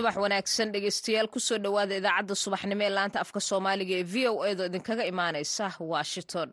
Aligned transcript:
subax 0.00 0.16
wanaagsan 0.24 0.72
dhegeystayaal 0.74 1.28
ku 1.34 1.40
soo 1.46 1.58
dhowaada 1.64 1.94
idaacadda 2.00 2.34
subaxnimo 2.44 2.82
ee 2.86 2.92
laanta 2.98 3.18
afka 3.24 3.40
soomaaliga 3.50 3.94
ee 4.00 4.06
v 4.12 4.28
o 4.32 4.34
edo 4.50 4.62
idinkaga 4.70 5.04
imaaneysa 5.12 5.66
washington 5.92 6.48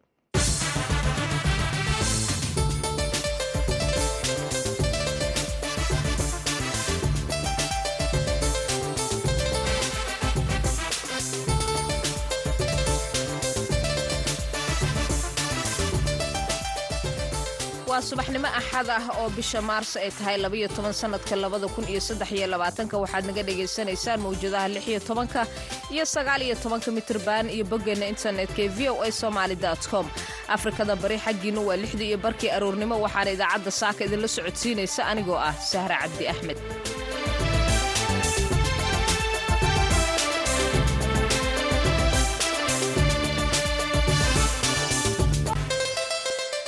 waa 17.98 18.06
subaxnimo 18.12 18.48
axad 18.60 18.90
ah 18.98 19.06
oo 19.20 19.30
bisha 19.38 19.60
maars 19.70 19.92
ay 19.98 20.10
tahay 20.18 20.38
labaiyo 20.38 20.68
toban 20.76 20.94
sanadka 20.94 21.36
labada 21.44 21.68
kun 21.76 21.86
iyo 21.90 22.00
saddex 22.08 22.30
iyo 22.38 22.48
labaatanka. 22.54 22.94
Waxaad 23.04 23.26
naga 23.30 23.42
dhagaysanaysaan 23.48 24.20
mawjadaha 24.26 24.68
lix 24.74 24.86
iyo 24.92 25.00
tobanka 25.10 25.42
iyo 25.94 26.06
sagaal 26.06 26.42
iyo 26.46 26.56
tobanka 26.64 26.92
mitrban 26.98 27.50
iyo 27.50 27.66
boggeena 27.72 28.06
internetka 28.14 28.62
ee 28.62 28.70
v 28.78 28.80
o 28.94 29.02
a 29.02 29.10
somaali 29.12 29.58
com. 29.92 30.06
Afrikada 30.56 30.94
bari 30.96 31.18
xaggiina 31.26 31.62
waa 31.68 31.78
lixdii 31.84 32.10
iyo 32.14 32.18
barkii 32.26 32.50
aroornimo. 32.58 32.96
Waxaana 33.02 33.32
idaacadda 33.36 33.72
saaka 33.82 34.06
idinla 34.06 34.28
socodsiinaysa 34.28 35.02
anigoo 35.12 35.40
ah 35.50 35.54
sahre 35.72 35.96
cabdi 36.02 36.26
axmed 36.34 36.58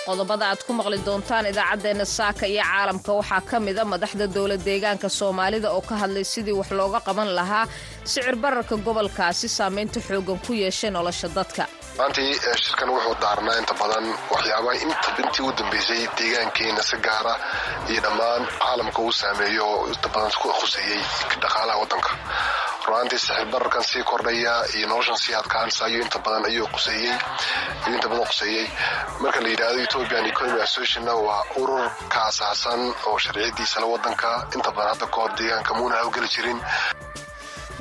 qodobada 0.10 0.46
aad 0.52 0.62
ku 0.68 0.72
maqli 0.80 0.98
doontaan 1.08 1.46
idaacaddeenna 1.52 2.06
saaka 2.18 2.46
iyo 2.54 2.64
caalamka. 2.72 3.12
Waxaa 3.20 3.42
ka 3.50 3.58
mida 3.68 3.84
madaxda 3.94 4.26
dowlad 4.36 4.62
deegaanka 4.70 5.08
soomaalida 5.20 5.68
oo 5.76 5.82
ka 5.90 5.96
hadlay 6.02 6.24
sidii 6.34 6.56
wax 6.60 6.70
looga 6.80 7.00
qaban 7.08 7.30
lahaa 7.40 7.66
sicir 8.12 8.36
bararka 8.44 8.76
gobolkaasi 8.88 9.48
saamaynta 9.58 10.00
xoogan 10.08 10.40
ku 10.46 10.52
yeeshay 10.62 10.92
nolosha 10.96 11.28
dadka. 11.38 11.64
Maantii 11.98 12.34
shirkan 12.64 12.90
wuxuu 12.96 13.16
daarnaa 13.24 13.56
inta 13.62 13.74
badan 13.82 14.06
waxyaabaha 14.34 14.76
intii 15.22 15.46
u 15.48 15.52
dambeysay 15.60 16.02
deegaankeena 16.18 16.82
si 16.90 16.98
gaara 17.06 17.34
iyo 17.92 18.00
dhammaan 18.06 18.42
caalamka 18.62 19.00
uu 19.06 19.12
saameeyo 19.22 19.68
inta 19.94 20.08
badan 20.14 20.32
khuseeyey 20.60 21.02
dhaqaalaha 21.42 21.78
waddanka 21.82 22.12
ruaantii 22.90 23.20
sixir 23.26 23.46
bararkan 23.54 23.84
sii 23.90 24.04
kordhaya 24.12 24.54
iyo 24.78 24.88
noloshan 24.92 25.18
sii 25.24 25.34
adkaansa 25.42 25.86
ayuu 25.86 26.02
inta 26.06 26.20
badan 26.26 26.46
ayuu 26.50 26.68
quseeyey 26.74 27.16
ayuu 27.86 27.96
inta 27.98 28.08
badan 28.12 28.26
quseeyey. 28.32 28.66
Marka 29.22 29.40
la 29.44 29.50
yidhaahdo 29.54 29.80
ethiopian 29.86 30.26
economy 30.32 30.62
associationna 30.68 31.14
waa 31.28 31.44
urur 31.62 31.86
ka 32.14 32.20
asaasan 32.30 32.82
oo 33.10 33.18
sharciyadiisa 33.24 33.78
la 33.82 33.88
waddanka 33.94 34.30
inta 34.56 34.72
badan 34.76 34.92
hadda 34.94 35.08
kahor 35.16 35.32
deegaanka 35.38 35.72
muuna 35.80 35.96
hawgeli 36.02 36.28
jirin 36.36 36.60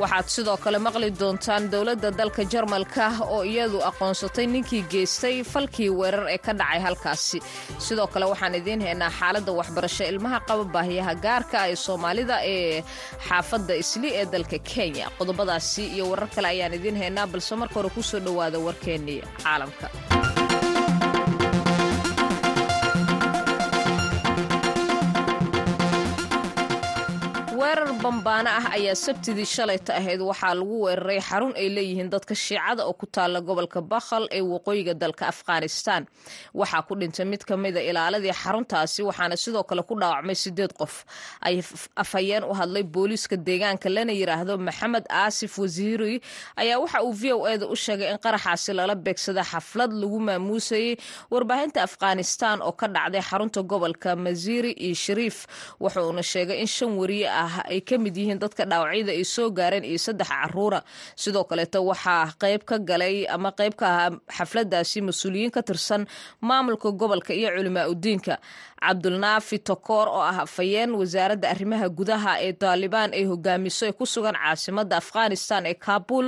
waxaad 0.02 0.26
sidoo 0.34 0.56
kale 0.64 0.78
maqli 0.86 1.08
doontaan 1.20 1.64
dowladda 1.72 2.10
dalka 2.20 2.42
jarmalka 2.52 3.04
oo 3.34 3.42
iyadu 3.52 3.78
aqoonsatay 3.90 4.46
ninkii 4.54 4.82
geystay 4.92 5.36
falkii 5.52 5.90
weerar 5.98 6.26
ee 6.34 6.38
ka 6.46 6.52
dhacay 6.60 6.80
halkaasi. 6.86 7.38
Sidoo 7.86 8.06
kale 8.12 8.26
waxaan 8.32 8.54
idiin 8.60 8.82
haynaa 8.86 9.10
xaaladda 9.18 9.52
waxbarasho 9.58 10.04
ilmaha 10.12 10.38
qaba 10.48 10.64
baahiyaha 10.74 11.12
gaarka 11.24 11.56
ah 11.62 11.68
ee 11.72 11.76
soomaalida 11.86 12.36
ee 12.54 12.82
xaafadda 13.28 13.74
isli 13.82 14.08
ee 14.20 14.26
dalka 14.34 14.58
kenya. 14.72 15.06
Qodobadaasi 15.18 15.82
iyo 15.94 16.04
warar 16.10 16.28
kale 16.34 16.48
ayaan 16.54 16.74
idiin 16.78 16.96
haynaa 17.02 17.26
balse 17.32 17.52
marka 17.60 17.74
hore 17.78 17.90
ku 17.96 18.02
soo 18.10 18.20
dhowaada 18.26 18.58
warkeennii 18.66 19.20
caalamka 19.42 19.86
bambaano 28.28 28.50
ah 28.60 28.72
ayaa 28.76 28.94
sabtidii 29.04 29.44
shalayta 29.54 29.92
ahayd. 30.00 30.20
Waxaa 30.28 30.54
lagu 30.58 30.76
weeraray 30.84 31.20
xarun 31.28 31.52
ay 31.60 31.68
leeyihiin 31.76 32.10
dadka 32.12 32.34
shiicada 32.34 32.82
oo 32.84 32.92
ku 33.00 33.06
taalla 33.14 33.40
gobolka 33.48 33.80
bakhal 33.92 34.24
ee 34.36 34.42
waqooyiga 34.52 34.92
dalka 35.02 35.24
afghanistan. 35.32 36.02
Waxaa 36.60 36.82
ku 36.88 36.92
dhintay 37.00 37.24
mid 37.24 37.42
ka 37.48 37.56
mida 37.56 37.80
ilaaladii 37.80 38.32
xaruntaasi 38.42 39.00
waxaana 39.08 39.36
sidoo 39.44 39.64
kale 39.64 39.82
ku 39.88 39.94
dhaawacmay 40.00 40.34
sideed 40.44 40.72
qof. 40.80 40.94
Ay 41.40 41.62
afhayeen 41.96 42.44
u 42.44 42.52
hadlay 42.58 42.82
booliiska 42.94 43.36
deegaanka 43.48 43.88
lana 43.88 44.12
yiraahdo 44.12 44.58
maxamed 44.68 45.04
aasif 45.08 45.56
wasiiri 45.58 46.20
ayaa 46.60 46.78
waxa 46.84 47.00
uu 47.08 47.12
v 47.20 47.32
o 47.32 47.48
eda 47.48 47.64
u 47.66 47.76
sheegay 47.84 48.12
in 48.12 48.18
qaraxaasi 48.24 48.70
lala 48.76 48.94
beegsada 48.94 49.42
xaflad 49.52 49.92
lagu 50.02 50.18
maamuusayey 50.28 50.96
warbaahinta 51.32 51.80
afghanistan 51.88 52.60
oo 52.60 52.72
ka 52.80 52.86
dhacday 52.94 53.22
xarunta 53.30 53.62
gobolka 53.70 54.10
masiiri 54.16 54.72
iyo 54.86 54.94
shariif. 55.04 55.36
Wuxuuna 55.80 56.22
sheegay 56.32 56.60
in 56.60 56.66
shan 56.76 56.92
wariye 57.00 57.28
ah 57.42 57.64
ay 57.72 57.80
ka 57.80 57.96
mid 57.96 58.16
yihiin 58.18 58.38
dadka 58.42 58.62
dhaawacyada 58.70 59.12
ay 59.18 59.24
soo 59.34 59.48
gaareen 59.58 59.84
iyo 59.90 59.98
saddex 60.06 60.28
caruura. 60.32 60.80
Sidoo 61.22 61.44
kaleeto 61.50 61.78
waxaa 61.90 62.24
qayb 62.42 62.62
ka 62.70 62.76
galay 62.88 63.16
ama 63.34 63.50
qayb 63.58 63.74
ka 63.80 63.86
ahaa 63.92 64.10
xafladaasi 64.36 64.98
mas'uuliyiin 65.08 65.50
ka 65.56 65.62
tirsan 65.68 66.02
maamulka 66.48 66.88
gobolka 67.00 67.32
iyo 67.40 67.48
culimaa 67.56 67.86
udiinka 67.92 68.34
cabdulnaafi 68.82 69.58
tokoor 69.68 70.06
oo 70.08 70.22
ah 70.30 70.38
afhayeen 70.46 70.90
wasaaradda 71.00 71.46
arrimaha 71.50 71.86
gudaha 71.98 72.32
ee 72.46 72.52
taalibaan 72.62 73.10
ay 73.18 73.24
hogaamiso 73.30 73.84
ee 73.90 73.92
ku 73.98 74.06
sugan 74.06 74.36
caasimada 74.42 74.94
afghanistan 75.02 75.66
ee 75.70 75.74
kaabul 75.86 76.26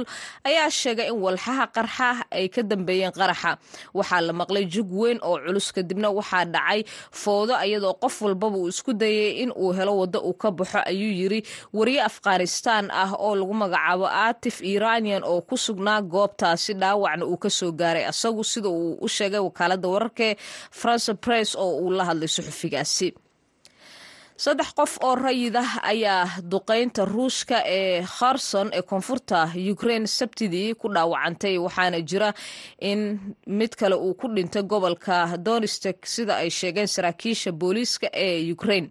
ayaa 0.49 0.67
sheegay 0.81 1.09
in 1.15 1.19
walxaha 1.25 1.65
qarxa 1.77 2.09
ay 2.39 2.47
ka 2.55 2.63
dambeeyeen 2.71 3.13
qaraxa. 3.19 3.51
Waxaa 3.99 4.21
la 4.27 4.33
maqlay 4.41 4.65
jug 4.75 4.91
weyn 5.01 5.19
oo 5.29 5.37
culus 5.45 5.69
kadibna 5.77 6.09
waxaa 6.19 6.45
dhacay 6.55 6.81
foodo 7.23 7.55
iyadoo 7.67 7.95
qof 8.03 8.17
walbaba 8.27 8.57
uu 8.63 8.69
isku 8.75 8.93
dayay 9.03 9.31
in 9.47 9.51
uu 9.63 9.71
helo 9.79 9.93
waddo 10.03 10.19
uu 10.29 10.35
ka 10.43 10.49
baxo 10.59 10.79
ayuu 10.91 11.13
yiri 11.21 11.41
wariye 11.79 12.03
afghanistan 12.11 12.85
ah 13.03 13.11
oo 13.25 13.35
lagu 13.41 13.55
magacaabo 13.63 14.07
atif 14.29 14.57
iranian 14.75 15.23
oo 15.25 15.41
ku 15.49 15.57
sugnaa 15.67 16.01
goobtaasi 16.13 16.73
dhaawacna 16.83 17.25
uu 17.31 17.37
ka 17.45 17.51
soo 17.59 17.73
gaaray 17.81 18.05
asagu 18.13 18.43
sida 18.53 18.69
uu 18.69 18.99
u 19.01 19.09
sheegay 19.17 19.39
wakaalada 19.49 19.89
wararkae 19.95 20.31
france 20.81 21.15
press 21.25 21.49
oo 21.65 21.73
uu 21.83 21.91
la 21.99 22.05
hadlay 22.09 22.29
suxufigaasi 22.37 23.09
saddex 24.45 24.71
qof 24.79 24.93
oo 25.05 25.15
rayid 25.21 25.57
ah 25.61 25.73
ayaa 25.93 26.41
duqeynta 26.53 27.05
ruushka 27.15 27.57
ee 27.79 28.01
kherson 28.17 28.69
ee 28.79 28.83
koonfurta 28.91 29.39
ukraine 29.73 30.07
sabtidii 30.19 30.71
ku 30.81 30.87
dhaawacantay 30.95 31.55
waxaana 31.65 31.99
jira 32.11 32.31
in 32.91 33.01
mid 33.59 33.73
kale 33.81 33.97
uu 34.07 34.15
ku 34.21 34.27
dhintay 34.37 34.63
gobolka 34.73 35.37
donistek 35.47 35.99
sida 36.15 36.35
ay 36.43 36.51
sheegeen 36.59 36.89
saraakiisha 36.95 37.53
booliiska 37.53 38.09
ee 38.27 38.53
ukraine. 38.55 38.89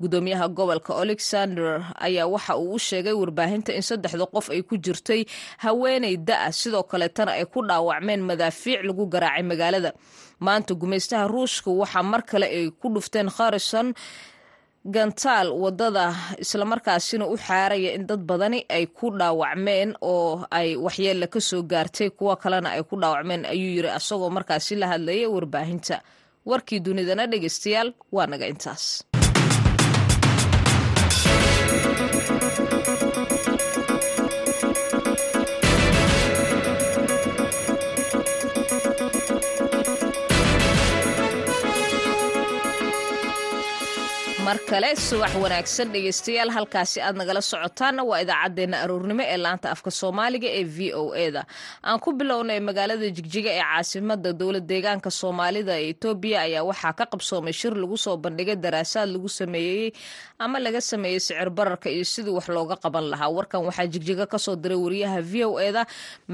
Gudoomiyaha 0.00 0.48
gobolka 0.58 0.92
alexander 1.02 1.70
ayaa 2.06 2.26
waxa 2.34 2.56
uu 2.58 2.74
u 2.74 2.78
sheegay 2.78 3.12
warbaahinta 3.22 3.70
in 3.78 3.82
saddexda 3.90 4.26
qof 4.34 4.50
ay 4.50 4.62
ku 4.62 4.74
jirtay 4.84 5.22
haweeney 5.64 6.16
da'a 6.28 6.50
sidoo 6.60 6.82
kaleetana 6.82 7.32
ay 7.38 7.44
ku 7.46 7.62
dhaawacmeen 7.68 8.20
madaafiic 8.30 8.82
lagu 8.88 9.06
garaacay 9.06 9.42
magaalada. 9.50 9.92
Maanta 10.40 10.74
gumaystaha 10.74 11.24
ruushka 11.30 11.70
waxaa 11.70 12.02
mar 12.02 12.22
kale 12.30 12.46
ay 12.58 12.66
ku 12.80 12.86
dhufteen 12.94 13.30
kherson 13.36 13.94
gantaal 14.94 15.48
waddada 15.62 16.04
islamarkaasina 16.44 17.24
u 17.26 17.36
xaaraya 17.46 17.90
in 17.96 18.06
dad 18.08 18.20
badani 18.30 18.60
ay 18.76 18.84
ku 18.98 19.06
dhaawacmeen 19.20 19.90
oo 20.12 20.46
ay 20.58 20.68
waxyeella 20.84 21.26
ka 21.34 21.40
soo 21.48 21.62
gaartay 21.72 22.10
kuwo 22.18 22.36
kalena 22.42 22.68
ay 22.76 22.82
ku 22.88 22.94
dhaawacmeen 23.02 23.42
ayuu 23.52 23.70
yiri 23.76 23.90
asagoo 23.98 24.30
markaasi 24.36 24.74
la 24.80 24.86
hadlayay 24.92 25.26
warbaahinta. 25.34 25.96
Warkii 26.48 26.80
dunidana 26.80 27.26
dhegeystayaal 27.32 27.92
waa 28.12 28.26
naga 28.26 28.46
intaas 28.52 28.84
mar 44.48 44.58
kale 44.70 44.90
subax 45.06 45.32
wanaagsan 45.42 45.88
dhegeystayaal 45.94 46.50
halkaasi 46.56 46.98
aad 47.06 47.16
nagala 47.20 47.40
socotaanna 47.50 48.02
waa 48.10 48.20
idaacaddeenna 48.24 48.76
aroornimo 48.84 49.22
ee 49.32 49.36
laanta 49.44 49.68
afka 49.74 49.90
soomaaliga 50.00 50.48
ee 50.58 50.64
v 50.76 50.78
o 51.00 51.04
eda 51.26 51.42
aan 51.88 51.98
ku 52.04 52.10
bilownay 52.20 52.60
magaalada 52.68 53.08
jigjiga 53.16 53.50
ee 53.58 53.62
caasimada 53.70 54.30
dowlad 54.40 54.66
deegaanka 54.72 55.10
soomaalida 55.20 55.74
ee 55.82 55.88
etoobiya 55.92 56.38
ayaa 56.46 56.64
waxaa 56.70 56.92
ka 56.98 57.04
qabsoomay 57.12 57.52
shir 57.60 57.74
lagu 57.82 57.96
soo 58.04 58.16
bandhigay 58.24 58.56
daraasaad 58.64 59.08
lagu 59.14 59.28
sameeyey 59.40 59.88
ama 60.44 60.56
laga 60.64 60.80
sameeyey 60.90 61.20
sicir 61.26 61.48
bararka 61.58 61.88
iyo 61.94 62.04
sidii 62.12 62.34
wax 62.38 62.46
looga 62.56 62.76
qaban 62.84 63.04
lahaa. 63.12 63.28
Warkan 63.36 63.60
waxaa 63.68 63.86
jigjiga 63.92 64.24
ka 64.32 64.38
soo 64.44 64.56
diray 64.62 64.78
wariyaha 64.84 65.18
v 65.30 65.44
o 65.50 65.60
eda 65.68 65.82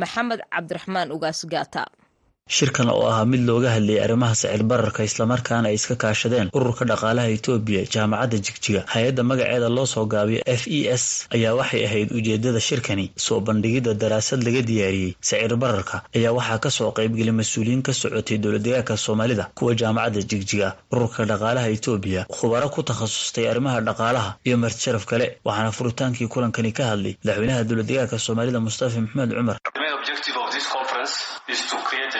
maxamed 0.00 0.40
cabdiraxmaan 0.55 1.08
ugaas 1.16 1.40
gaata 1.55 1.82
shirkan 2.49 2.88
oo 2.93 3.08
ahaa 3.08 3.25
mid 3.25 3.41
looga 3.49 3.70
hadlayay 3.73 4.05
arrimaha 4.05 4.35
sicir 4.37 4.62
bararka 4.70 5.00
islamarkaana 5.08 5.69
ay 5.70 5.76
iska 5.81 5.94
kaashadeen 6.02 6.50
ururka 6.58 6.85
dhaqaalaha 6.91 7.29
etoobiya 7.37 7.82
jaamacadda 7.94 8.37
jigjiga. 8.46 8.81
Hay'adda 8.94 9.23
magaceeda 9.31 9.69
loo 9.76 9.87
soo 9.87 10.05
gaabiyo 10.14 10.43
f 10.44 10.62
e 10.69 10.81
s 10.93 11.05
ayaa 11.37 11.55
waxay 11.61 11.82
ahayd 11.88 12.12
ujeedada 12.12 12.61
shirkani. 12.61 13.06
Soo 13.17 13.41
bandhigidda 13.41 13.94
daraasad 14.02 14.44
laga 14.46 14.61
diyaariyey 14.70 15.17
sicir 15.29 15.56
bararka 15.56 16.02
ayaa 16.17 16.32
waxaa 16.38 16.58
ka 16.64 16.70
soo 16.70 16.91
qaybgelay 16.99 17.32
mas'uuliyiin 17.41 17.82
ka 17.87 17.93
socotay 18.00 18.37
dowladdegaanka 18.44 18.97
soomaalida 19.05 19.44
kuwa 19.56 19.73
jaamacadda 19.81 20.20
jigjiga. 20.31 20.69
Ururka 20.93 21.25
dhaqaalaha 21.31 21.69
etoobiya 21.76 22.26
khubaro 22.29 22.69
ku 22.69 22.82
takhasustay 22.85 23.49
arrimaha 23.49 23.81
dhaqaalaha 23.88 24.37
iyo 24.44 24.56
martisharaf 24.61 25.05
kale 25.08 25.26
waxaana 25.49 25.73
furitaankii 25.79 26.29
kulankani 26.29 26.73
ka 26.76 26.93
hadlay 26.93 27.17
madaxweynaha 27.25 27.64
dowladdegaanka 27.69 28.17
soomaalida 28.26 28.61
mustafa 28.61 29.00
maxmed 29.00 29.32
cumar 29.32 29.56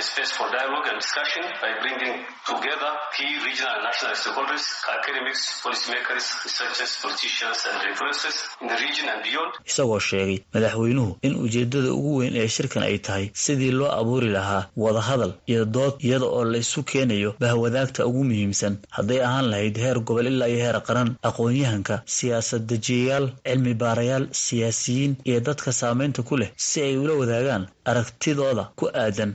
space 0.03 0.33
for 0.37 0.47
dialogue 0.57 0.87
and 0.91 0.99
discussion 1.05 1.45
by 1.63 1.71
bringing 1.83 2.15
together 2.51 2.91
key 3.17 3.31
regional 3.47 3.75
and 3.77 3.85
national 3.89 4.13
stakeholders, 4.23 4.65
academics, 4.99 5.43
policymakers, 5.65 6.25
researchers, 6.47 6.93
politicians, 7.03 7.59
and 7.71 7.77
influencers 7.91 8.37
in 8.63 8.67
the 8.73 8.79
region 8.85 9.07
and 9.13 9.21
beyond. 9.29 9.53
isagoo 9.71 10.01
sheegay 10.09 10.39
madaxweynuhu 10.55 11.17
in 11.27 11.35
ujeedada 11.45 11.91
ugu 11.99 12.17
weyn 12.17 12.37
ee 12.43 12.49
shirkan 12.57 12.83
ay 12.89 12.99
tahay 12.99 13.27
sidii 13.45 13.71
loo 13.81 13.91
abuuri 14.01 14.29
lahaa 14.37 14.67
wadahadal 14.77 15.33
iyo 15.47 15.65
dood 15.65 15.95
iyada 16.07 16.27
oo 16.27 16.45
la 16.45 16.59
isu 16.59 16.83
keenayo 16.83 17.31
bahwadaagta 17.41 18.07
ugu 18.07 18.25
muhiimsan 18.25 18.77
hadday 18.97 19.21
ahaan 19.29 19.49
lahayd 19.53 19.77
heer 19.85 19.99
gobol 20.01 20.27
ilaa 20.27 20.49
iyo 20.49 20.59
heer 20.65 20.79
qaran 20.89 21.11
aqoon-yahanka 21.29 22.03
siyaasad 22.17 22.63
dejiyayaal 22.73 23.27
cilmi 23.49 23.75
baarayaal 23.83 24.27
siyaasiyiin 24.45 25.17
iyo 25.31 25.41
dadka 25.49 25.73
saameynta 25.73 26.23
ku 26.23 26.37
leh 26.41 26.51
si 26.57 26.83
ay 26.83 26.97
ula 27.05 27.15
wadaagaan 27.23 27.65
aragtidooda 27.91 28.65
ku 28.81 28.85
aadan 29.03 29.31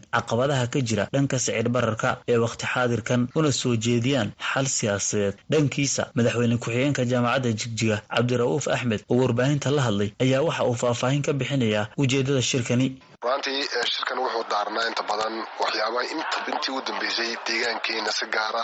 caqabadaha 0.50 0.68
ka 0.74 0.80
jira 0.82 1.06
dhanka 1.14 1.38
sicir 1.40 1.70
bararka 1.70 2.18
ee 2.28 2.38
wakhti 2.38 2.66
xaadirkan 2.74 3.28
una 3.36 3.52
soo 3.52 3.76
jeediyaan 3.76 4.32
xal 4.54 4.66
siyaasadeed. 4.66 5.36
Dhankiisa 5.52 6.04
madaxweyne 6.16 6.58
ku-xigeenka 6.58 7.06
jaamacadda 7.12 7.50
jigjiga 7.60 7.98
cabdira'uuf 8.16 8.68
axmed 8.68 9.02
oo 9.10 9.18
warbaahinta 9.22 9.70
la 9.72 9.82
hadlay 9.88 10.10
ayaa 10.24 10.42
waxa 10.48 10.64
uu 10.66 10.76
faahfaahin 10.82 11.22
ka 11.22 11.34
bixinayaa 11.34 11.88
ujeedada 11.98 12.42
shirkani. 12.42 12.88
Ruantii 13.24 13.62
shirkan 13.94 14.18
wuxuu 14.24 14.44
daarnaa 14.52 14.88
inta 14.90 15.04
badan 15.04 15.34
waxyaabaha 15.62 16.04
intii 16.52 16.74
u 16.78 16.82
dambeysay 16.88 17.32
deegaankeena 17.48 18.12
si 18.12 18.26
gaara 18.36 18.64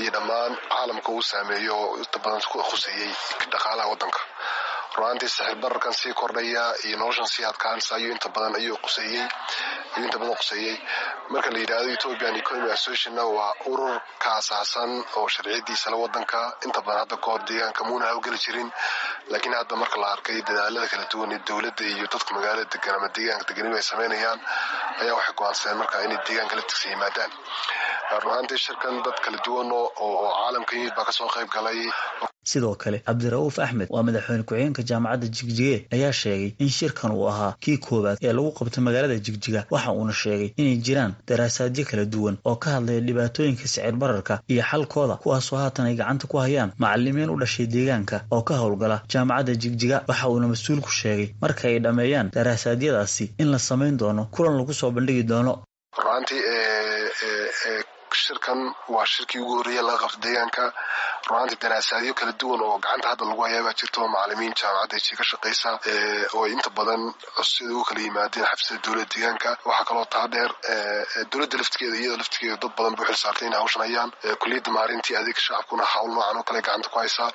iyo 0.00 0.10
dhammaan 0.14 0.52
caalamka 0.70 1.10
uu 1.12 1.22
saameeyo 1.22 1.76
inta 2.02 2.18
badan 2.24 2.40
khuseeyey 2.70 3.12
dhaqaalaha 3.52 3.88
waddanka 3.92 4.20
ruaantii 4.96 5.28
sixir 5.28 5.56
bararkan 5.62 5.92
sii 6.00 6.12
kordhaya 6.20 6.64
iyo 6.86 6.96
noloshan 6.98 7.26
sii 7.34 7.44
adkaansa 7.50 7.94
ayuu 7.96 8.12
inta 8.14 8.28
badan 8.34 8.54
ayuu 8.60 8.76
quseeyey. 8.84 9.24
Ayuu 9.94 10.06
inta 10.06 10.18
badan 10.22 10.36
quseeyey. 10.40 10.76
Marka 11.32 11.50
la 11.54 11.58
yidhahdo 11.62 11.90
ethiopian 11.96 12.36
economy 12.42 12.70
associationna 12.76 13.24
waa 13.36 13.52
urur 13.70 13.94
ka 14.22 14.30
asaasan 14.40 14.90
oo 15.18 15.28
sharciyadiisa 15.34 15.90
la 15.90 15.96
wadanka 16.02 16.40
inta 16.66 16.80
badan 16.86 17.00
hadda 17.02 17.16
kahor 17.24 17.40
deegaanka 17.48 17.82
muuna 17.88 18.06
hawgeli 18.10 18.38
jirin. 18.44 18.68
Laakiin 19.30 19.54
hadda 19.58 19.76
marka 19.82 19.96
la 20.02 20.08
arkay 20.14 20.38
dadaalada 20.48 20.88
kala 20.92 21.04
duwan 21.12 21.32
ee 21.36 21.40
dowladda 21.48 21.84
iyo 21.92 22.06
dadka 22.12 22.30
magaalada 22.36 22.66
degan 22.72 22.94
ama 22.98 23.08
deegaanka 23.16 23.44
deganiba 23.48 23.76
ay 23.76 23.82
sameynayaan 23.90 24.38
ayaa 25.00 25.14
waxay 25.18 25.34
go'aansadeen 25.38 25.78
marka 25.80 25.96
inay 26.06 26.18
deegaanka 26.26 26.54
la 26.58 26.62
tigsa 26.68 26.86
yimaadaan. 26.92 27.30
Ruaantii 28.24 28.58
shirkan 28.64 28.94
dad 29.06 29.18
kala 29.24 29.38
duwan 29.46 29.68
oo 29.72 30.28
caalamka 30.38 30.72
yimid 30.76 30.94
baa 30.96 31.04
ka 31.08 31.12
soo 31.18 31.28
qayb 31.34 31.48
galay 31.54 31.80
sidoo 32.44 32.74
kale 32.74 32.98
cabdira'uuf 33.06 33.58
axmed 33.58 33.88
waa 33.90 34.02
madaxweyne 34.02 34.42
ku-xigeenka 34.48 34.82
jaamacadda 34.90 35.26
jigjige 35.36 35.86
ayaa 35.94 36.12
sheegay 36.12 36.52
in 36.58 36.68
shirkan 36.68 37.10
uu 37.12 37.26
ahaa 37.32 37.54
kii 37.60 37.76
koowaad 37.86 38.18
ee 38.22 38.32
lagu 38.32 38.50
qabtay 38.58 38.82
magaalada 38.84 39.18
jigjiga 39.26 39.66
waxa 39.70 39.92
uuna 39.92 40.12
sheegay 40.22 40.50
inay 40.60 40.76
jiraan 40.86 41.12
daraasaadyo 41.28 41.84
kala 41.90 42.04
duwan 42.04 42.36
oo 42.44 42.56
ka 42.62 42.70
hadlaya 42.74 43.00
dhibaatooyinka 43.00 43.62
sicir 43.68 43.92
bararka 44.02 44.40
iyo 44.52 44.62
xalkooda 44.70 45.14
kuwaasoo 45.22 45.56
haatan 45.62 45.86
ay 45.86 45.94
gacanta 46.00 46.26
ku 46.26 46.36
hayaan 46.44 46.72
macalimiin 46.82 47.30
u 47.34 47.36
dhashay 47.40 47.66
deegaanka 47.66 48.16
oo 48.34 48.42
ka 48.42 48.54
howlgala 48.62 48.96
jaamacadda 49.12 49.54
jigjiga 49.62 49.96
waxa 50.08 50.28
uuna 50.28 50.48
mas'uulku 50.52 50.90
sheegay 51.00 51.28
marka 51.42 51.68
ay 51.68 51.78
dhammeeyaan 51.84 52.30
daraasaadiyadaasi 52.36 53.24
in 53.42 53.48
la 53.52 53.58
samayn 53.58 53.96
doono 54.00 54.22
kulan 54.34 54.56
lagu 54.58 54.72
soo 54.74 54.90
bandhigi 54.90 55.22
doono 55.30 55.52
shirkan 58.14 58.74
waa 58.88 59.04
shirkii 59.06 59.40
ugu 59.40 59.54
horreeya 59.58 59.82
laga 59.82 59.98
qabto 60.02 60.18
deegaanka. 60.24 60.64
Ruaantii 61.28 61.58
daraasaadyo 61.62 62.14
kala 62.14 62.32
duwan 62.40 62.60
oo 62.66 62.78
gacanta 62.78 63.08
hadda 63.10 63.24
lagu 63.30 63.42
hayaabaa 63.46 63.72
jirta 63.80 63.98
oo 64.02 64.08
macalimiin 64.14 64.54
jaamacadda 64.60 64.98
ji 65.04 65.16
ka 65.18 65.24
shaqaysa 65.30 65.70
oo 66.36 66.46
inta 66.54 66.70
badan 66.78 67.02
sida 67.50 67.70
ugu 67.74 67.84
kala 67.88 68.00
yimaadeen 68.06 68.46
xabsida 68.50 68.78
dowladda 68.84 69.06
deegaanka. 69.14 69.50
Waxaa 69.68 69.84
kaloo 69.88 70.04
taa 70.14 70.26
dheer 70.32 70.50
dowladda 71.30 71.56
laftigeeda 71.60 71.96
iyada 72.02 72.16
laftigeeda 72.20 72.56
dad 72.62 72.72
badan 72.78 72.94
bu 72.98 73.02
xil 73.08 73.16
saartay 73.22 73.46
inay 73.48 73.60
hawshan 73.62 73.82
hayaan. 73.86 74.10
Kuliyadda 74.42 74.70
maarintii 74.76 75.16
adeega 75.20 75.40
shacabkuna 75.46 75.84
hawl 75.92 76.10
noocan 76.14 76.36
oo 76.40 76.42
kale 76.48 76.60
gacanta 76.66 76.88
ku 76.92 76.98
haysaa 77.02 77.30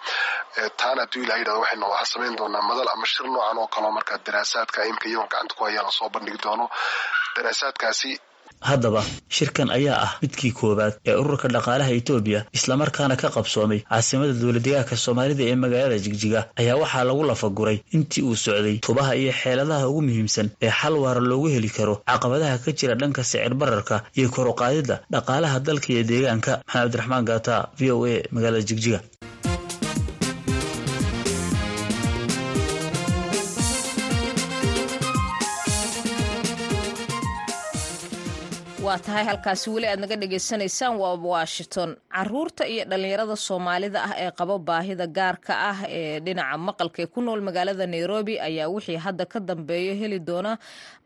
taana 0.80 1.01
hadduu 1.04 1.24
ilaha 1.24 1.39
yidhahdo 1.39 1.60
waxaynu 1.63 1.86
waxaa 1.94 2.12
samayn 2.13 2.36
doonaa 2.39 2.62
madal 2.69 2.89
ama 2.94 3.06
shir 3.13 3.25
noocan 3.33 3.57
oo 3.62 3.68
kaleo 3.74 3.92
markaa 3.98 4.18
daraasaadka 4.25 4.80
imka 4.92 5.07
iyagoon 5.10 5.30
gacanta 5.31 5.54
ku 5.57 5.63
hayaan 5.68 5.86
la 5.88 5.92
soo 5.98 6.10
bandhigi 6.13 6.39
doono. 6.44 6.66
Daraasaadkaasi 7.36 8.12
haddaba 8.62 9.02
shirkan 9.30 9.69
ayaa 9.78 9.98
ah 10.06 10.12
midkii 10.22 10.52
koowaad 10.60 10.94
ee 11.10 11.16
ururka 11.22 11.48
dhaqaalaha 11.56 11.92
etoobiya 12.00 12.40
islamarkaana 12.57 13.16
ka 13.22 13.28
qabsoomay 13.36 13.80
caasimada 13.90 14.34
dowladdegaanka 14.42 14.96
soomaalida 15.06 15.44
ee 15.52 15.56
magaalada 15.63 15.98
jigjiga 16.06 16.40
ayaa 16.62 16.78
waxaa 16.84 17.04
lagu 17.10 17.24
lafaguray 17.31 17.78
intii 17.98 18.24
uu 18.30 18.36
socday 18.46 18.78
tubaha 18.88 19.12
iyo 19.22 19.31
xeeladaha 19.42 19.88
ugu 19.90 20.02
muhiimsan 20.07 20.48
ee 20.66 20.72
xal 20.80 20.96
waara 21.04 21.22
loogu 21.30 21.48
heli 21.56 21.69
karo 21.78 21.96
caqabadaha 22.10 22.57
ka 22.63 22.72
jira 22.80 22.96
dhanka 23.02 23.24
sicir 23.24 23.54
bararka 23.62 23.96
iyo 24.19 24.30
kor 24.36 24.48
u 24.48 24.56
qaadidda 24.62 24.96
dhaqaalaha 25.13 25.60
dalka 25.68 25.88
iyo 25.94 26.04
deegaanka. 26.12 26.52
Maxamed 26.66 26.84
abdiraxmaan 26.86 27.25
gaata 27.30 27.56
v 27.80 27.92
o 27.92 28.06
a 28.06 28.16
magaalada 28.36 28.63
jigjiga 28.69 29.00
waa 38.95 39.01
tahay 39.06 39.25
halkaasi 39.30 39.68
weli 39.74 39.88
aad 39.92 40.00
naga 40.03 40.15
dhagaysanaysaan 40.21 40.95
waa 41.01 41.15
washington. 41.33 41.89
Caruurta 42.15 42.63
iyo 42.74 42.83
dhallinyarada 42.89 43.36
soomaalida 43.47 44.00
ah 44.07 44.13
ee 44.24 44.31
qaba 44.39 44.56
baahida 44.68 45.06
gaarka 45.18 45.53
ah 45.69 45.77
ee 45.97 46.19
dhinaca 46.25 46.57
maqalka 46.68 47.00
ee 47.03 47.09
ku 47.13 47.19
nool 47.25 47.42
magaalada 47.47 47.86
nairobi 47.94 48.33
ayaa 48.47 48.68
wixii 48.75 48.95
hadda 49.06 49.25
ka 49.31 49.39
dambeeyo 49.50 49.94
heli 50.01 50.19
doona 50.30 50.53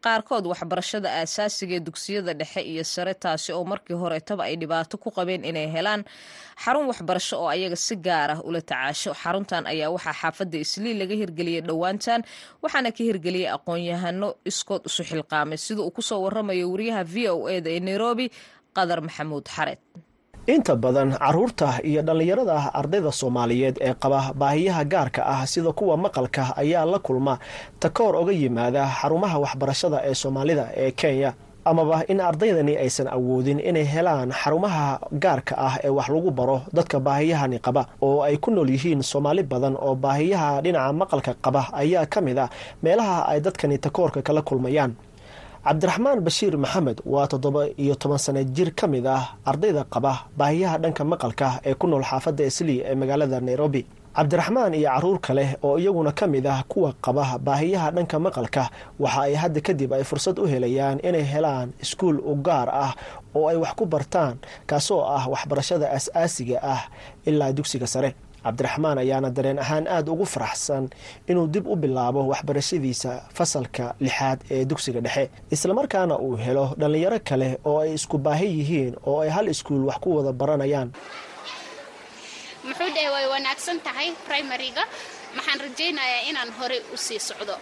qaarkood 0.06 0.46
waxbarashada 0.51 1.10
aasaasiga 1.19 1.75
ee 1.78 1.84
dugsiyada 1.88 2.34
dhexe 2.40 2.62
iyo 2.72 2.84
sare 2.94 3.13
taasi 3.24 3.50
oo 3.57 3.63
markii 3.72 3.98
horetaba 4.01 4.44
ay 4.50 4.56
dhibaato 4.62 4.96
ku 5.04 5.10
qabeen 5.18 5.44
inay 5.50 5.68
helaan 5.75 6.01
xarun 6.63 6.86
waxbarasho 6.92 7.36
oo 7.44 7.50
ayaga 7.56 7.75
si 7.86 7.96
gaar 8.06 8.30
ah 8.36 8.40
ula 8.48 8.62
tacaasho. 8.69 9.12
Xaruntan 9.22 9.63
ayaa 9.74 9.90
waxaa 9.96 10.16
xaafadda 10.22 10.57
islii 10.66 10.94
laga 11.01 11.16
hirgeliyey 11.22 11.62
dhowaantan 11.68 12.22
waxaana 12.63 12.89
ka 12.96 13.01
hirgeliyey 13.08 13.50
aqoon-yahano 13.56 14.29
iskood 14.50 14.84
isu 14.89 15.01
xilqaamay 15.10 15.58
sida 15.65 15.82
uu 15.84 15.91
ku 15.98 16.01
soo 16.10 16.20
waramayo 16.25 16.65
wariyaha 16.74 17.03
v 17.13 17.15
o 17.36 17.50
eda 17.56 17.70
ee 17.75 17.79
nairobi 17.88 18.25
qadar 18.77 19.00
maxamuud 19.08 19.46
xared 19.56 19.79
inta 20.53 20.74
badan 20.84 21.10
carruurta 21.22 21.70
iyo 21.89 22.01
dhallinyarada 22.08 22.58
ardayda 22.79 23.12
soomaaliyeed 23.20 23.77
ee 23.88 23.94
qaba 24.03 24.20
baahiyaha 24.41 24.84
gaarka 24.94 25.22
ah 25.34 25.46
sida 25.51 25.72
kuwa 25.79 25.96
maqalka 26.03 26.44
ayaa 26.62 26.86
la 26.86 27.00
kulma. 27.00 27.34
Takoor 27.79 28.13
oga 28.22 28.32
yimaada 28.41 28.84
xarumaha 29.00 29.38
waxbarashada 29.44 29.98
ee 30.10 30.13
soomaalida 30.22 30.65
ee 30.84 30.91
kenya. 31.01 31.32
Amaba 31.70 31.98
in 32.12 32.20
ardaydani 32.29 32.74
aysan 32.84 33.08
awoodin 33.18 33.60
inay 33.70 33.86
helaan 33.94 34.32
xarumaha 34.41 34.86
gaarka 35.24 35.53
ah 35.68 35.75
ee 35.86 35.89
wax 35.98 36.08
lagu 36.13 36.32
baro 36.39 36.58
dadka 36.77 36.98
baahiyahani 37.08 37.58
qaba 37.68 37.82
oo 38.08 38.22
ay 38.27 38.38
ku 38.44 38.50
nool 38.56 38.70
yihiin 38.75 39.01
soomaali 39.12 39.44
badan 39.51 39.75
oo 39.86 39.94
baahiyaha 39.96 40.62
dhinaca 40.65 40.94
maqalka 41.01 41.32
qaba 41.46 41.62
ayaa 41.82 42.06
ka 42.13 42.20
mid 42.27 42.38
ah 42.46 42.50
meelaha 42.84 43.18
ay 43.32 43.39
dadkani 43.46 43.77
takoorka 43.86 44.20
kala 44.27 44.41
kulmayaan 44.50 44.91
cabdiraxmaan 45.66 46.20
bashiir 46.25 46.56
maxamed 46.58 46.98
waa 47.06 47.28
toddoba 47.32 47.68
iyo 47.84 47.96
toban 47.96 48.18
sane 48.18 48.42
jir 48.56 48.72
ka 48.80 48.88
mid 48.88 49.06
ah 49.06 49.36
ardayda 49.46 49.84
qaba 49.94 50.13
baahiyaha 50.38 50.78
dhanka 50.84 51.04
maqalka 51.12 51.50
ee 51.66 51.74
ku 51.75 51.86
nool 51.88 52.04
xaafadda 52.04 52.44
islii 52.51 52.80
ee 52.89 52.96
magaalada 52.96 53.39
nairobi. 53.48 53.82
Cabdiraxmaan 54.16 54.74
iyo 54.74 54.89
carruur 54.89 55.20
kale 55.22 55.46
oo 55.63 55.78
iyaguna 55.78 56.12
ka 56.12 56.25
mid 56.28 56.46
ah 56.48 56.63
kuwa 56.72 56.94
qaba 57.06 57.38
baahiyaha 57.48 57.92
dhanka 57.96 58.18
maqalka 58.25 58.63
waxa 59.00 59.22
ay 59.28 59.34
hadda 59.42 59.62
kadib 59.68 59.92
ay 59.94 60.04
fursad 60.04 60.39
u 60.39 60.46
helayaan 60.48 61.00
inay 61.04 61.24
helaan 61.34 61.70
iskuul 61.84 62.18
u 62.20 62.34
gaar 62.48 62.70
ah 62.72 62.92
oo 63.36 63.48
ay 63.51 63.58
wax 63.63 63.74
ku 63.80 63.86
bartaan 63.86 64.36
kaasoo 64.70 65.01
ah 65.18 65.28
waxbarashada 65.34 65.92
as-aasiga 65.98 66.58
ah 66.74 66.82
ilaa 67.30 67.51
dugsiga 67.58 67.88
sare 67.88 68.16
cabdiraxmaan 68.50 68.98
ayaana 69.03 69.29
dareen 69.38 69.60
ahaan 69.63 69.86
aada 69.96 70.10
ugu 70.12 70.25
faraxsan 70.34 70.89
inuu 71.29 71.48
dib 71.53 71.65
u 71.68 71.75
bilaabo 71.84 72.22
waxbarashadiisa 72.32 73.12
fasalka 73.38 73.86
lixaad 74.06 74.39
ee 74.56 74.65
dugsiga 74.65 75.01
dhexe. 75.06 75.29
Islamarkaana 75.56 76.15
uu 76.25 76.36
helo 76.46 76.65
dhallinyaro 76.82 77.20
kale 77.29 77.50
oo 77.70 77.79
ay 77.84 77.91
isku 77.98 78.18
baahi 78.25 78.48
yihiin 78.60 78.94
oo 79.10 79.18
ay 79.24 79.29
hal 79.36 79.48
iskuul 79.53 79.84
wax 79.89 79.98
ku 80.03 80.10
wada 80.18 80.32
baranayaan. 80.41 80.89
Muxuu 82.68 82.89
dhahay 82.96 83.10
way 83.15 83.25
wanaagsan 83.34 83.77
tahay 83.86 84.08
primariga 84.27 84.84
maxaan 85.36 85.60
rajaynayaa 85.63 86.22
inaan 86.29 86.50
horey 86.60 86.82
u 86.94 86.98
sii 87.06 87.20
socdo 87.27 87.56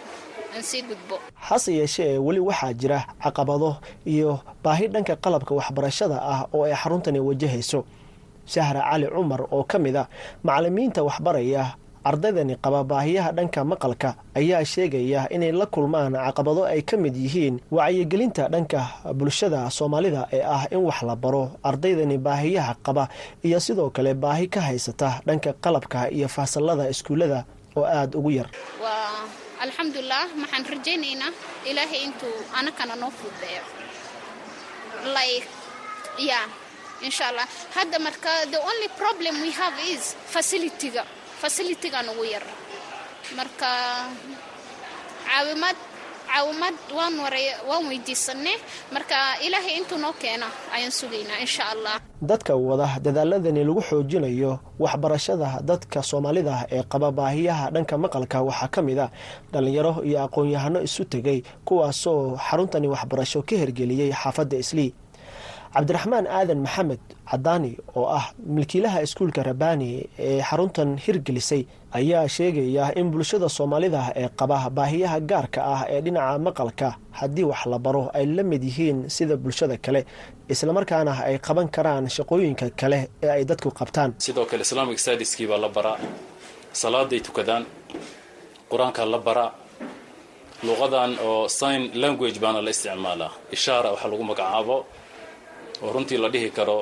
aan 0.55 0.63
sii 0.69 0.81
gudbo. 0.89 1.15
Hase 1.47 1.71
yeeshee 1.79 2.17
weli 2.25 2.39
waxaa 2.49 2.73
jira 2.79 2.99
caqabado 3.23 3.71
iyo 4.13 4.39
baahi 4.63 4.85
dhanka 4.93 5.15
qalabka 5.23 5.53
waxbarashada 5.59 6.17
ah 6.33 6.41
oo 6.55 6.63
ay 6.67 6.73
xaruntani 6.81 7.19
wajahayso 7.29 7.79
sahra 8.53 8.81
cali 8.89 9.07
cumar 9.15 9.41
oo 9.55 9.63
ka 9.71 9.77
mid 9.85 9.95
a 9.95 10.03
macalimiinta 10.47 11.01
waxbaraya 11.07 11.63
ardaydani 12.09 12.55
qaba 12.65 12.79
baahiyaha 12.91 13.29
dhanka 13.37 13.59
maqalka 13.71 14.09
ayaa 14.39 14.63
sheegaya 14.73 15.21
inay 15.35 15.51
la 15.59 15.65
kulmaan 15.73 16.13
caqabado 16.25 16.61
ay 16.73 16.81
ka 16.89 16.95
mid 17.03 17.15
yihiin 17.23 17.55
wacyigelinta 17.77 18.43
dhanka 18.53 18.79
bulshada 19.19 19.59
soomaalida 19.77 20.21
ee 20.37 20.39
ah 20.55 20.63
in 20.75 20.81
wax 20.87 20.99
la 21.09 21.15
baro 21.23 21.43
ardaydani 21.69 22.17
baahiyaha 22.27 22.73
qaba 22.85 23.03
iyo 23.47 23.59
sidoo 23.65 23.89
kale 23.95 24.11
baahi 24.23 24.45
ka 24.55 24.61
haysata 24.67 25.09
dhanka 25.27 25.49
qalabka 25.63 25.99
iyo 26.17 26.27
fasalada 26.37 26.83
iskuullada 26.93 27.39
oo 27.77 27.83
aada 27.97 28.15
ugu 28.19 28.31
yar. 28.39 28.47
Alxamdulilah 29.63 30.23
maxaan 30.41 30.63
rajaynaynaa 30.73 31.31
ilaahay 31.69 32.01
intuu 32.07 32.35
anakana 32.59 32.95
noo 33.01 33.11
fududeeyo 33.19 33.63
insha 37.05 37.25
hadda 37.75 37.97
marka 37.99 38.29
the 38.53 38.59
only 38.69 38.89
problem 39.01 39.33
we 39.45 39.51
have 39.51 39.75
is 39.93 40.15
facilityga. 40.33 41.03
Facilitygan 41.41 42.05
ugu 42.13 42.25
yar. 42.33 42.43
Marka 43.37 43.69
caawimaad 45.27 45.75
caawimaad 46.27 46.75
waan 46.97 47.15
waray 47.23 47.47
waan 47.69 47.83
weydiisanay 47.89 48.57
marka 48.95 49.15
ilaahay 49.45 49.75
intuu 49.79 49.97
noo 50.03 50.13
keena 50.21 50.47
ayaan 50.75 50.91
sugaynaa 50.99 51.39
insha 51.45 51.63
allah 51.73 51.95
dadka 52.21 52.55
wada 52.55 52.87
dadaaladani 53.05 53.63
lagu 53.67 53.81
xoojinayo 53.89 54.59
waxbarashada 54.83 55.49
dadka 55.69 55.99
soomaalida 56.09 56.55
ee 56.75 56.83
qaba 56.91 57.11
baahiyaha 57.19 57.65
dhanka 57.75 57.95
maqalka 58.03 58.37
waxaa 58.47 58.67
ka 58.75 58.81
mid 58.87 58.99
a 58.99 59.07
dhallinyaro 59.53 59.93
iyo 60.09 60.17
aqoon-yahano 60.25 60.79
isu 60.87 61.03
tegay 61.13 61.39
kuwaasoo 61.67 62.21
xaruntani 62.47 62.87
waxbarasho 62.93 63.39
ka 63.49 63.55
hergeliyey 63.61 64.11
xaafadda 64.21 64.57
islii 64.63 64.89
cabdiraxmaan 65.73 66.25
aadan 66.37 66.59
maxamed 66.65 66.99
cadaani 67.31 67.71
oo 67.97 68.05
ah 68.19 68.25
milkiilaha 68.55 68.99
iskuulka 69.05 69.41
rabani 69.49 69.89
ee 70.27 70.41
xaruntan 70.49 70.89
hirgelisay 71.05 71.61
ayaa 71.99 72.27
sheegaya 72.35 72.85
in 72.99 73.07
bulshada 73.13 73.47
soomaalida 73.57 74.01
ee 74.21 74.29
qaba 74.39 74.57
baahiyaha 74.77 75.17
gaarka 75.31 75.59
ah 75.73 75.81
ee 75.93 75.99
dhinaca 76.05 76.39
maqalka 76.47 76.89
haddii 77.19 77.43
wax 77.51 77.61
la 77.73 77.77
baro 77.85 78.03
ay 78.17 78.25
la 78.37 78.43
mid 78.51 78.63
yihiin 78.69 78.99
sida 79.15 79.35
bulshada 79.43 79.75
kale 79.85 80.01
islamarkaana 80.53 81.13
ay 81.29 81.35
qaban 81.47 81.67
karaan 81.75 82.05
shaqooyinka 82.15 82.65
kale 82.81 82.99
ee 83.23 83.29
ay 83.35 83.43
dadku 83.49 83.69
qabtaan. 83.79 84.11
Sidoo 84.25 84.45
kale 84.51 84.61
islamic 84.67 84.97
stadiskii 85.05 85.47
baa 85.51 85.57
la 85.65 85.69
baraa. 85.77 85.97
Salaaday 86.81 87.19
tukadaan. 87.27 87.63
Qur'aankaa 88.71 89.05
la 89.13 89.19
baraa 89.27 89.51
luuqadan 90.65 91.11
oo 91.27 91.47
sign 91.59 91.81
language 92.03 92.37
baana 92.43 92.59
la 92.65 92.69
isticmaalaa. 92.75 93.31
Ishaara 93.55 93.89
waxaa 93.93 94.09
lagu 94.11 94.23
magacaabo 94.31 94.77
oo 95.83 95.89
runtii 95.95 96.17
la 96.23 96.29
dhihi 96.33 96.49
karo 96.57 96.77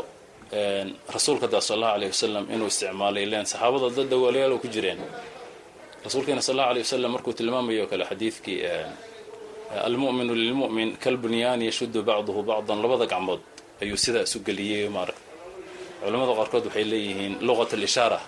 rasuulka 1.16 1.48
da 1.54 1.60
sal 1.62 1.76
allahu 1.78 1.94
aleyh 1.98 2.10
wasalam 2.16 2.46
inuu 2.54 2.68
isticmaalay 2.74 3.26
len 3.32 3.46
saxaabada 3.52 3.90
dad 3.98 4.08
dawaalayaal 4.14 4.56
ku 4.64 4.68
jireen. 4.76 5.00
Rasuulkeena 6.06 6.42
sal 6.42 6.54
allahu 6.56 6.70
aleyh 6.72 6.84
wasalam 6.88 7.12
markuu 7.16 7.34
tilmaamayo 7.40 7.86
kale 7.92 8.04
xadiidkii 8.12 8.60
almu'minu 9.88 10.34
lilmu'min 10.42 10.90
kalbunyaani 11.04 11.64
yashuddu 11.70 12.00
bacduhu 12.10 12.42
bacdan 12.50 12.78
labada 12.84 13.06
gacmood 13.14 13.42
ayuu 13.82 13.98
sidaa 14.06 14.24
isu 14.28 14.40
geliyey 14.48 14.88
maaragta 14.96 15.22
culamada 16.04 16.34
qaarkood 16.40 16.64
waxay 16.70 16.86
leeyihiin 16.92 17.34
luqat 17.48 17.72
alishaara 17.78 18.20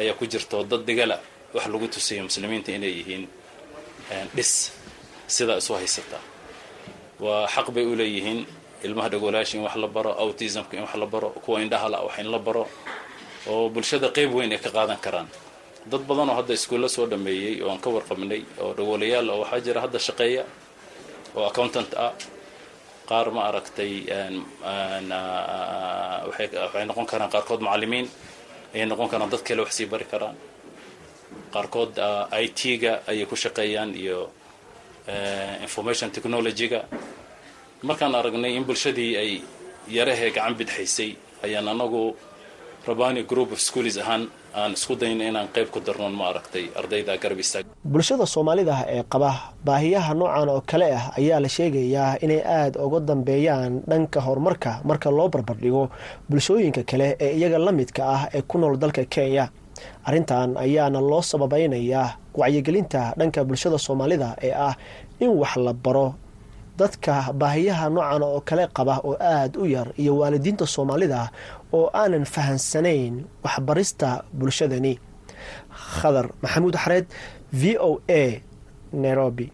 ayaa 0.00 0.14
ku 0.18 0.24
jirto 0.32 0.56
dad 0.70 0.82
digala 0.88 1.16
wax 1.54 1.64
lagu 1.72 1.86
tusayo 1.94 2.22
muslimiinta 2.28 2.70
inay 2.76 2.92
yihiin 2.98 3.24
dhis 4.36 4.50
sidaa 5.36 5.56
isu 5.62 5.72
haysataa 5.78 6.22
waa 7.24 7.46
xaq 7.54 7.66
bay 7.74 7.84
u 7.86 7.94
leeyihiin 8.00 8.40
ilmaha 8.86 9.08
dhagoolaasha 9.12 9.54
in 9.58 9.62
wax 9.66 9.76
la 9.76 9.88
baro 9.96 10.12
autismka 10.22 10.74
in 10.76 10.82
wax 10.86 10.94
la 11.02 11.06
baro 11.06 11.28
kuwa 11.44 11.56
indhahala 11.64 11.98
wax 12.06 12.18
in 12.22 12.28
la 12.34 12.38
baro 12.38 12.64
oo 13.50 13.68
bulshada 13.74 14.08
qeyb 14.16 14.30
weyn 14.36 14.52
ay 14.52 14.58
ka 14.64 14.70
qaadan 14.76 14.98
karaan. 15.04 15.28
Dad 15.90 16.02
badan 16.08 16.28
oo 16.30 16.36
hadda 16.40 16.52
iskuulla 16.58 16.88
soo 16.88 17.06
dhameeyey 17.06 17.62
oo 17.62 17.70
aan 17.72 17.80
ka 17.84 17.90
warqabnay 17.94 18.40
oo 18.62 18.72
dhagoolayaal 18.78 19.28
oo 19.30 19.38
waxaa 19.42 19.60
jira 19.66 19.80
hadda 19.84 19.98
shaqeeya 20.06 20.44
oo 21.36 21.44
accountant 21.50 21.90
ah 22.06 22.12
qaar 23.08 23.28
ma 23.36 23.40
aragtay 23.48 23.92
waxay 26.28 26.84
noqon 26.88 27.06
karaan 27.10 27.30
qaarkood 27.34 27.60
macalimiin 27.66 28.06
ayay 28.74 28.86
noqon 28.86 29.08
karaan 29.12 29.30
dad 29.30 29.42
kale 29.46 29.60
wax 29.64 29.72
sii 29.76 29.86
bari 29.86 30.04
karaan. 30.12 30.36
Qaarkood 31.52 31.92
i 32.42 32.46
t-ga 32.48 32.92
ayay 33.10 33.26
ku 33.26 33.36
shaqeeyaan 33.36 33.94
iyo 33.94 34.30
information 35.62 36.08
technology-ga 36.10 36.80
markaan 37.88 38.14
aragnay 38.20 38.52
in 38.58 38.64
bulshadii 38.68 39.12
ay 39.22 39.30
yarahee 39.96 40.30
gacan 40.36 40.54
bidxaysay 40.60 41.10
ayaan 41.44 41.68
anagu 41.74 42.02
rabani 42.88 43.22
group 43.30 43.50
of 43.54 43.60
schools 43.68 43.96
ahaan 44.02 44.22
aan 44.60 44.72
isku 44.78 44.94
dayna 45.02 45.24
inaan 45.30 45.48
qayb 45.54 45.68
ku 45.74 45.80
darnoon 45.86 46.14
ma 46.18 46.24
aragtay 46.32 46.64
ardayda 46.80 47.12
garab 47.22 47.38
istaag. 47.44 47.64
Bulshada 47.92 48.26
soomaalida 48.34 48.76
ee 48.96 49.02
qaba 49.12 49.30
baahiyaha 49.68 50.12
noocan 50.20 50.48
oo 50.54 50.60
kale 50.70 50.86
ah 50.98 51.04
ayaa 51.18 51.40
la 51.44 51.48
sheegayaa 51.56 52.10
inay 52.24 52.40
aada 52.56 52.78
uga 52.86 53.00
dambeeyaan 53.10 53.72
dhanka 53.90 54.18
horumarka 54.26 54.72
marka 54.88 55.08
loo 55.18 55.28
barbardhigo 55.34 55.82
bulshooyinka 56.30 56.82
kale 56.90 57.08
ee 57.24 57.32
iyaga 57.38 57.58
la 57.66 57.72
midka 57.80 58.02
ah 58.16 58.22
ee 58.36 58.42
ku 58.50 58.56
nool 58.62 58.76
dalka 58.82 59.02
kenya. 59.14 59.44
Arrintan 60.08 60.48
ayaana 60.64 61.00
loo 61.10 61.22
sababeynayaa 61.30 62.06
wacyigelinta 62.40 63.00
dhanka 63.18 63.40
bulshada 63.48 63.78
soomaalida 63.86 64.28
ee 64.46 64.52
ah 64.68 64.74
in 65.24 65.30
wax 65.42 65.54
la 65.66 65.72
baro 65.84 66.06
dadka 66.78 67.14
baahiyaha 67.40 67.86
noocan 67.94 68.22
oo 68.28 68.40
kale 68.48 68.64
qaba 68.76 68.94
oo 69.08 69.14
aada 69.20 69.56
u 69.60 69.66
yar 69.74 69.88
iyo 70.02 70.12
waalidiinta 70.20 70.66
soomaalida 70.74 71.30
oo 71.72 71.86
aanan 72.00 72.24
fahansanayn 72.34 73.14
waxbarista 73.44 74.08
bulshadani. 74.38 74.94
Khadar 76.00 76.26
maxamuud 76.42 76.76
xareed 76.84 77.06
v 77.60 77.62
o 77.88 78.00
a 78.08 78.42
nairobi 78.92 79.46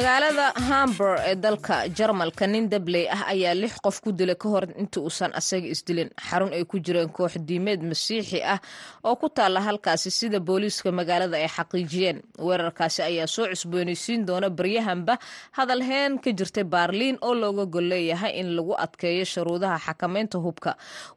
magaalada 0.00 0.46
hamburg 0.68 1.20
ee 1.28 1.34
dalka 1.44 1.76
jarmalka 1.98 2.46
nin 2.52 2.64
dabley 2.72 3.04
ah 3.16 3.22
ayaa 3.32 3.54
lix 3.62 3.74
qof 3.84 3.96
ku 4.04 4.10
dilay 4.18 4.36
ka 4.42 4.48
hor 4.52 4.64
inta 4.82 4.98
uusan 5.04 5.30
asaga 5.40 5.68
isdilin. 5.74 6.08
Xarun 6.28 6.52
ay 6.56 6.64
ku 6.70 6.76
jireen 6.86 7.10
koox 7.16 7.34
diimeed 7.48 7.80
masiixi 7.90 8.40
ah 8.54 8.58
oo 9.04 9.14
ku 9.20 9.28
taalla 9.36 9.60
halkaasi 9.66 10.10
sida 10.18 10.38
booliiska 10.48 10.88
magaalada 11.00 11.36
ay 11.36 11.48
xaqiijiyeen. 11.56 12.18
Weerarkaasi 12.46 13.00
ayaa 13.10 13.26
soo 13.34 13.46
cusboonaysiin 13.52 14.24
doona 14.28 14.48
baryahanba 14.58 15.14
hadalheen 15.58 16.12
ka 16.24 16.30
jirtay 16.38 16.64
baarliin 16.74 17.16
oo 17.20 17.34
looga 17.42 17.64
gol 17.74 17.84
leeyahay 17.92 18.32
in 18.40 18.48
lagu 18.56 18.72
adkeeyo 18.84 19.24
shuruudaha 19.32 19.76
xakamaynta 19.86 20.38
hubka. 20.44 20.70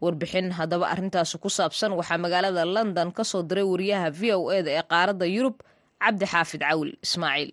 Warbixin 0.03 0.51
haddaba 0.59 0.85
arrintaasi 0.93 1.39
ku 1.39 1.47
saabsan 1.57 1.91
waxaa 1.99 2.19
magaalada 2.25 2.65
london 2.75 3.11
ka 3.15 3.23
soo 3.23 3.43
diray 3.47 3.63
wariyaha 3.63 4.07
v 4.19 4.21
o 4.35 4.51
eda 4.59 4.71
ee 4.79 4.83
qaaradda 4.91 5.25
yurub 5.35 5.55
cabdi 6.03 6.25
xaafid 6.33 6.61
cawil 6.67 6.91
ismaaciil 7.05 7.51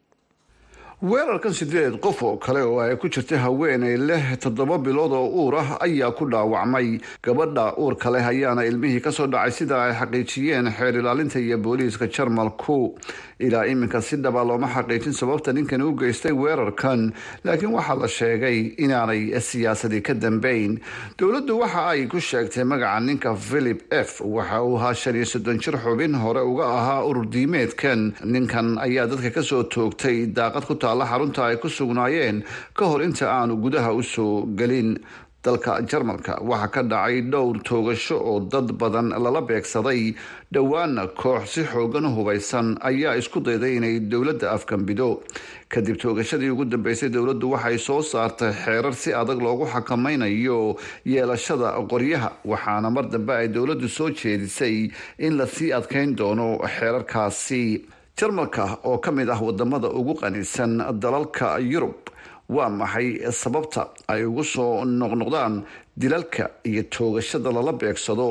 weerarkan 1.03 1.55
sideed 1.57 1.95
qof 2.05 2.23
oo 2.23 2.37
kale 2.37 2.61
oo 2.63 2.81
ay 2.81 2.97
ku 3.01 3.09
jirta 3.09 3.39
haweenay 3.41 3.97
leh 3.97 4.37
toddoba 4.37 4.77
bilood 4.79 5.13
oo 5.17 5.29
uur 5.33 5.55
ah 5.57 5.79
ayaa 5.81 6.13
ku 6.13 6.29
dhaawacmay. 6.29 7.01
Gabadha 7.25 7.73
uurka 7.81 8.11
leh 8.13 8.21
ayaana 8.21 8.65
ilmihii 8.69 9.01
ka 9.01 9.11
soo 9.13 9.27
dhacay 9.27 9.51
sida 9.51 9.81
ay 9.85 9.93
xaqiijiyeen 9.97 10.69
xeer 10.77 11.01
ilaalinta 11.01 11.41
iyo 11.41 11.57
booliiska 11.59 12.05
jarmalku 12.07 12.99
ilaa 13.47 13.65
iminka 13.73 14.01
si 14.03 14.17
dhaba 14.17 14.45
looma 14.45 14.69
xaqiijin 14.75 15.13
sababta 15.21 15.53
ninkan 15.53 15.83
u 15.83 15.93
geystay 16.01 16.33
weerarkan. 16.33 17.13
Laakiin 17.45 17.73
waxaa 17.77 17.97
la 18.03 18.09
sheegay 18.09 18.59
inaanay 18.85 19.23
siyaasadii 19.49 20.03
ka 20.07 20.15
dambeyn 20.15 20.79
dowladdu 21.19 21.59
waxa 21.63 21.83
ay 21.93 22.07
ku 22.07 22.21
sheegtay 22.21 22.65
magaca 22.65 23.01
ninka 23.01 23.35
philip 23.37 23.81
f. 23.93 24.21
Waxa 24.21 24.63
uu 24.63 24.77
ahaa 24.79 24.95
shan 24.95 25.17
iyo 25.17 25.25
soddon 25.25 25.59
jir 25.59 25.77
xubin 25.85 26.15
hore 26.23 26.41
uga 26.45 26.65
ahaa 26.79 27.03
ururdiimeedkan 27.09 28.01
ninkan 28.25 28.79
ayaa 28.79 29.07
dadka 29.11 29.31
ka 29.31 29.43
soo 29.43 29.63
toogtay 29.65 30.27
daaqad 30.37 30.65
ku 30.69 30.75
taalla 30.75 31.05
xarunta 31.09 31.47
ay 31.49 31.57
ku 31.57 31.69
sugnaayeen 31.69 32.45
ka 32.77 32.85
hor 32.91 33.03
inta 33.03 33.27
aanu 33.33 33.57
gudaha 33.57 33.93
u 33.97 34.03
soo 34.03 34.47
gelin 34.59 34.99
dalka 35.45 35.81
jarmalka. 35.89 36.37
Waxaa 36.43 36.69
ka 36.75 36.83
dhacay 36.83 37.21
dhowr 37.33 37.63
toogasho 37.65 38.17
oo 38.21 38.41
dad 38.41 38.73
badan 38.79 39.09
lala 39.11 39.41
beegsaday. 39.41 40.15
Dhowaana 40.53 41.07
koox 41.17 41.49
si 41.49 41.63
xoogan 41.65 42.05
u 42.05 42.11
hubaysan 42.17 42.77
ayaa 42.83 43.17
isku 43.17 43.41
dayday 43.41 43.77
inay 43.77 44.01
dowladda 44.01 44.51
afkambido 44.53 45.23
kadib 45.71 45.97
toogashadii 45.97 46.51
ugu 46.53 46.65
dambeysay 46.65 47.09
dowladdu 47.09 47.51
waxay 47.55 47.79
soo 47.79 48.03
saartay 48.03 48.53
xeerar 48.53 48.93
si 48.95 49.13
adag 49.15 49.41
loogu 49.41 49.65
xakamaynayo 49.73 50.77
yeelashada 51.07 51.73
qoryaha 51.89 52.31
waxaana 52.45 52.91
mar 52.91 53.09
dambe 53.09 53.31
ay 53.33 53.49
dowladdu 53.49 53.89
soo 53.89 54.11
jeedisay 54.11 54.91
in 55.19 55.37
la 55.39 55.47
sii 55.47 55.73
adkeyn 55.73 56.17
doono 56.17 56.59
xeerarkaasi. 56.77 57.87
Jarmalka 58.21 58.79
oo 58.85 58.99
ka 58.99 59.11
mid 59.13 59.31
ah 59.31 59.41
waddamada 59.41 59.89
ugu 59.89 60.15
qanisan 60.21 60.77
dalalka 61.01 61.57
yurub 61.61 61.97
waa 62.57 62.69
maxay 62.81 63.09
sababta 63.43 63.83
ay 64.13 64.23
ugu 64.31 64.45
soo 64.55 64.85
noqnoqdaan 65.01 65.55
dilalka 66.01 66.45
iyo 66.71 66.83
toogashada 66.95 67.51
lala 67.57 67.73
beegsado 67.81 68.29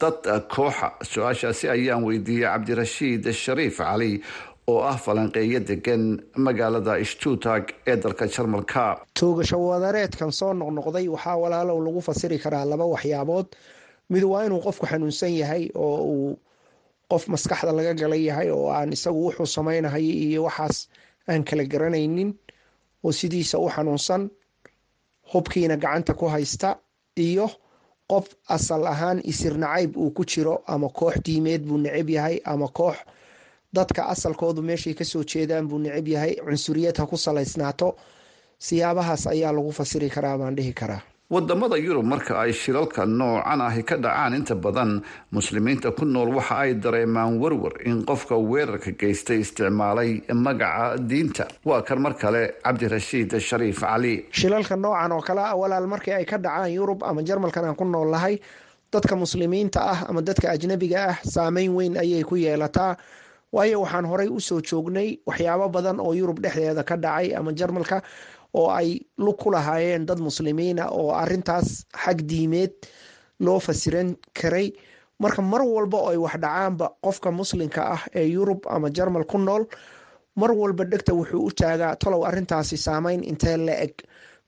dad 0.00 0.20
kooxa? 0.54 0.88
Su'aashaasi 1.10 1.66
ayaan 1.76 2.02
weydiiyey 2.08 2.48
cabdirashiid 2.52 3.24
shariif 3.42 3.76
cali 3.78 4.12
oo 4.70 4.80
ah 4.92 4.96
falanqeeyo 5.04 5.60
degan 5.68 6.02
magaalada 6.46 6.92
stuutag 7.12 7.64
ee 7.90 7.96
dalka 8.02 8.24
jarmalka. 8.34 8.84
Toogasho 9.18 9.58
wadareedkan 9.70 10.30
soo 10.38 10.52
noqnoqday 10.60 11.06
waxaa 11.14 11.36
walaalow 11.42 11.78
lagu 11.86 12.00
fasiri 12.08 12.38
karaa 12.44 12.64
laba 12.70 12.84
waxyaabood. 12.94 13.46
Mid 14.12 14.24
waa 14.30 14.44
inuu 14.46 14.60
qofku 14.66 14.86
xanuunsan 14.90 15.32
yahay 15.40 15.64
oo 15.74 15.98
uu 16.14 16.38
qof 17.10 17.22
maskaxda 17.32 17.72
laga 17.78 17.94
galay 18.00 18.22
yahay 18.30 18.48
oo 18.56 18.66
aan 18.76 18.90
isagu 18.96 19.20
wuxuu 19.26 19.46
samaynahay 19.56 20.04
iyo 20.26 20.40
waxaas 20.48 20.76
aan 21.30 21.42
kala 21.48 21.64
garanaynin 21.72 22.30
oo 23.04 23.12
sidiisa 23.12 23.58
u 23.58 23.68
xanuunsan 23.74 24.22
hubkiina 25.32 25.76
gacanta 25.76 26.14
ku 26.14 26.26
haysta 26.28 26.68
iyo 27.16 27.46
qof 28.10 28.26
asal 28.48 28.86
ahaan 28.92 29.18
isir 29.24 29.54
nacayb 29.58 29.96
uu 29.96 30.10
ku 30.10 30.24
jiro 30.24 30.54
ama 30.66 30.88
koox 30.88 31.14
diimeed 31.24 31.62
buu 31.68 31.78
necab 31.78 32.08
yahay 32.10 32.36
ama 32.44 32.68
koox 32.68 32.96
dadka 33.72 34.02
asalkoodu 34.12 34.62
meeshay 34.62 34.94
ka 34.94 35.04
soo 35.04 35.22
jeedaan 35.24 35.68
buu 35.68 35.78
necab 35.78 36.08
yahay 36.08 36.32
cunsuriyad 36.46 36.96
ha 36.98 37.06
ku 37.06 37.16
salaysnaato 37.16 37.88
siyaabahaas 38.58 39.26
ayaa 39.26 39.52
lagu 39.56 39.72
fasiri 39.72 40.08
karaa 40.10 40.38
baan 40.38 40.56
dhihi 40.56 40.72
karaa 40.80 41.02
waddamada 41.30 41.76
yurub 41.78 42.04
marka 42.04 42.34
ay 42.42 42.52
shilalka 42.52 43.06
noocan 43.06 43.60
ahi 43.62 43.82
ka 43.86 43.96
dhacaan 43.96 44.34
inta 44.34 44.54
badan 44.54 45.00
muslimiinta 45.32 45.94
ku 45.94 46.04
nool 46.04 46.34
waxa 46.34 46.56
ay 46.66 46.74
dareemaan 46.74 47.38
werwer 47.38 47.74
in 47.86 48.02
qofka 48.04 48.34
weerarka 48.34 48.90
geystay 48.98 49.38
isticmaalay 49.44 50.22
magaca 50.34 50.98
diinta. 50.98 51.46
Waa 51.64 51.82
kan 51.82 52.00
mar 52.02 52.14
kale 52.18 52.58
cabdirashiid 52.64 53.30
shariif 53.38 53.78
cali 53.80 54.26
shilalka 54.34 54.74
noocan 54.76 55.12
oo 55.12 55.22
kale 55.22 55.44
walaal 55.54 55.86
markii 55.86 56.12
ay 56.18 56.24
ka 56.26 56.36
dhacaan 56.38 56.72
yurub 56.74 57.04
ama 57.06 57.22
jarmalkan 57.22 57.64
aan 57.64 57.76
ku 57.78 57.84
nool 57.84 58.10
lahay 58.10 58.40
dadka 58.90 59.14
muslimiinta 59.14 59.80
ah 59.86 59.98
ama 60.10 60.22
dadka 60.22 60.50
ajnabiga 60.50 61.14
ah 61.14 61.16
saameyn 61.22 61.70
weyn 61.70 61.94
ayay 61.96 62.22
ku 62.26 62.34
yeelataa. 62.34 62.96
Waayo 63.54 63.82
waxaan 63.82 64.06
horay 64.06 64.26
u 64.30 64.38
soo 64.42 64.58
joognay 64.62 65.18
waxyaabo 65.26 65.70
badan 65.70 65.98
oo 66.02 66.10
yurub 66.14 66.38
dhexdeeda 66.42 66.82
ka 66.82 66.96
dhacay 66.98 67.34
ama 67.38 67.54
jarmalka 67.54 68.02
oo 68.58 68.68
ay 68.80 69.00
lug 69.18 69.36
ku 69.42 69.50
lahaayeen 69.50 70.06
dad 70.06 70.18
muslimiina 70.20 70.88
oo 70.98 71.10
arintaas 71.22 71.68
xag 72.04 72.18
diimeed 72.30 72.72
loo 73.44 73.58
fasiran 73.60 74.16
karay. 74.40 74.68
Marka 75.22 75.42
mar 75.42 75.62
walba 75.62 75.98
oo 75.98 76.10
ay 76.12 76.16
wax 76.24 76.34
dhacaanba 76.42 76.86
qofka 77.04 77.30
muslimka 77.30 77.80
ah 77.94 78.02
ee 78.14 78.26
yurub 78.34 78.60
ama 78.74 78.88
jarmal 78.96 79.24
ku 79.24 79.38
nool 79.38 79.64
mar 80.40 80.50
walba 80.60 80.84
dhegta 80.90 81.12
wuxuu 81.18 81.42
u 81.46 81.50
taagaa 81.60 81.96
talow 82.02 82.22
arintaasi 82.28 82.76
saameyn 82.86 83.22
intee 83.30 83.56
la 83.56 83.74
eg? 83.86 83.94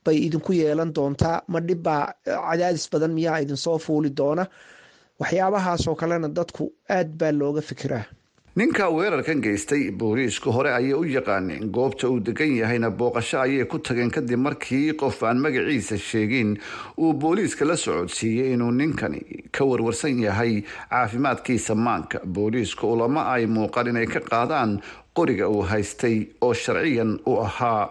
Bay 0.05 0.17
idinku 0.27 0.51
yeelan 0.53 0.91
doontaa. 0.95 1.37
Ma 1.47 1.59
dhibbaa 1.67 2.13
cadaadis 2.25 2.85
badan 2.91 3.13
miyaa 3.17 3.39
idin 3.43 3.57
soo 3.65 3.77
fuuli 3.85 4.09
doona. 4.19 4.45
Waxyaabahaasoo 5.21 5.95
kalena 6.01 6.27
dadku 6.37 6.63
aad 6.89 7.09
baa 7.19 7.31
looga 7.39 7.61
fikiraa 7.69 8.03
ninka 8.55 8.87
weerarkan 8.89 9.41
geystay 9.41 9.89
booliisku 9.91 10.51
hore 10.53 10.69
ayay 10.73 10.93
u 10.93 11.03
yaqaaneen 11.09 11.71
goobta 11.73 12.09
uu 12.09 12.19
degan 12.19 12.51
yahayna 12.55 12.89
booqasho 12.91 13.39
ayay 13.41 13.65
ku 13.65 13.79
tageen 13.79 14.11
kadib 14.13 14.39
markii 14.45 14.93
qof 14.93 15.23
aan 15.23 15.41
magaciisa 15.41 15.97
sheegin 15.97 16.51
uu 16.97 17.13
booliiska 17.13 17.65
la 17.65 17.75
socodsiiyey 17.77 18.53
inuu 18.53 18.71
ninkani 18.71 19.21
ka 19.51 19.65
warwarsan 19.65 20.19
yahay 20.21 20.61
caafimaadkiisa 20.89 21.75
maanka. 21.75 22.19
Booliisku 22.25 22.93
ulama 22.93 23.25
ay 23.33 23.45
muuqan 23.47 23.87
inay 23.89 24.05
ka 24.05 24.19
qaadaan 24.21 24.81
qoriga 25.17 25.49
uu 25.49 25.61
haystay 25.65 26.27
oo 26.41 26.53
sharciyan 26.53 27.19
u 27.25 27.39
ahaa. 27.41 27.89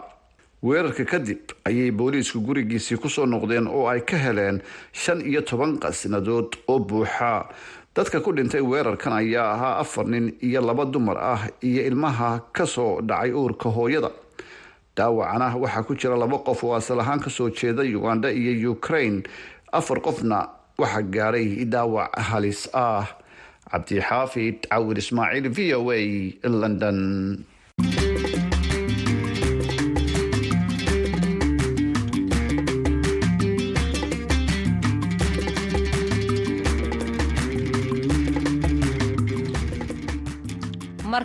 Weerarka 0.63 1.05
kadib 1.05 1.51
ayay 1.67 1.91
booliisku 1.91 2.39
gurigiisii 2.41 2.97
ku 3.03 3.09
soo 3.11 3.27
noqdeen 3.27 3.67
oo 3.67 3.89
ay 3.91 4.01
ka 4.07 4.17
heleen 4.17 4.63
shan 4.93 5.27
iyo 5.27 5.43
toban 5.43 5.75
qasnadood 5.83 6.55
oo 6.69 6.79
buuxa 6.79 7.49
dadka 7.97 8.21
ku 8.25 8.33
dhintay 8.33 8.61
weerarkan 8.65 9.13
ayaa 9.21 9.53
ahaa 9.55 9.75
afar 9.85 10.07
nin 10.09 10.33
iyo 10.41 10.61
laba 10.65 10.85
dumar 10.89 11.17
ah 11.21 11.43
iyo 11.61 11.83
ilmaha 11.89 12.41
ka 12.53 12.65
soo 12.67 13.01
dhacay 13.05 13.33
uurka 13.33 13.69
hooyada. 13.69 14.11
Dhaawacana 14.97 15.57
waxaa 15.63 15.87
ku 15.89 15.93
jira 15.97 16.17
laba 16.17 16.39
qof 16.47 16.65
oo 16.65 16.75
asal 16.77 17.01
ahaan 17.01 17.21
ka 17.21 17.31
soo 17.31 17.49
jeeda 17.53 17.83
uganda 17.85 18.29
iyo 18.33 18.73
ukraine. 18.77 19.23
Afar 19.73 20.01
qofna 20.01 20.49
waxaa 20.81 21.05
gaadhay 21.15 21.65
dhaawac 21.69 22.13
halis 22.17 22.69
ah. 22.75 23.05
Cabdixaafid 23.73 24.69
cawir 24.69 24.99
ismaaciil 25.01 25.49
v 25.49 25.59
o 25.73 25.89
a 25.97 26.01
london 26.45 26.99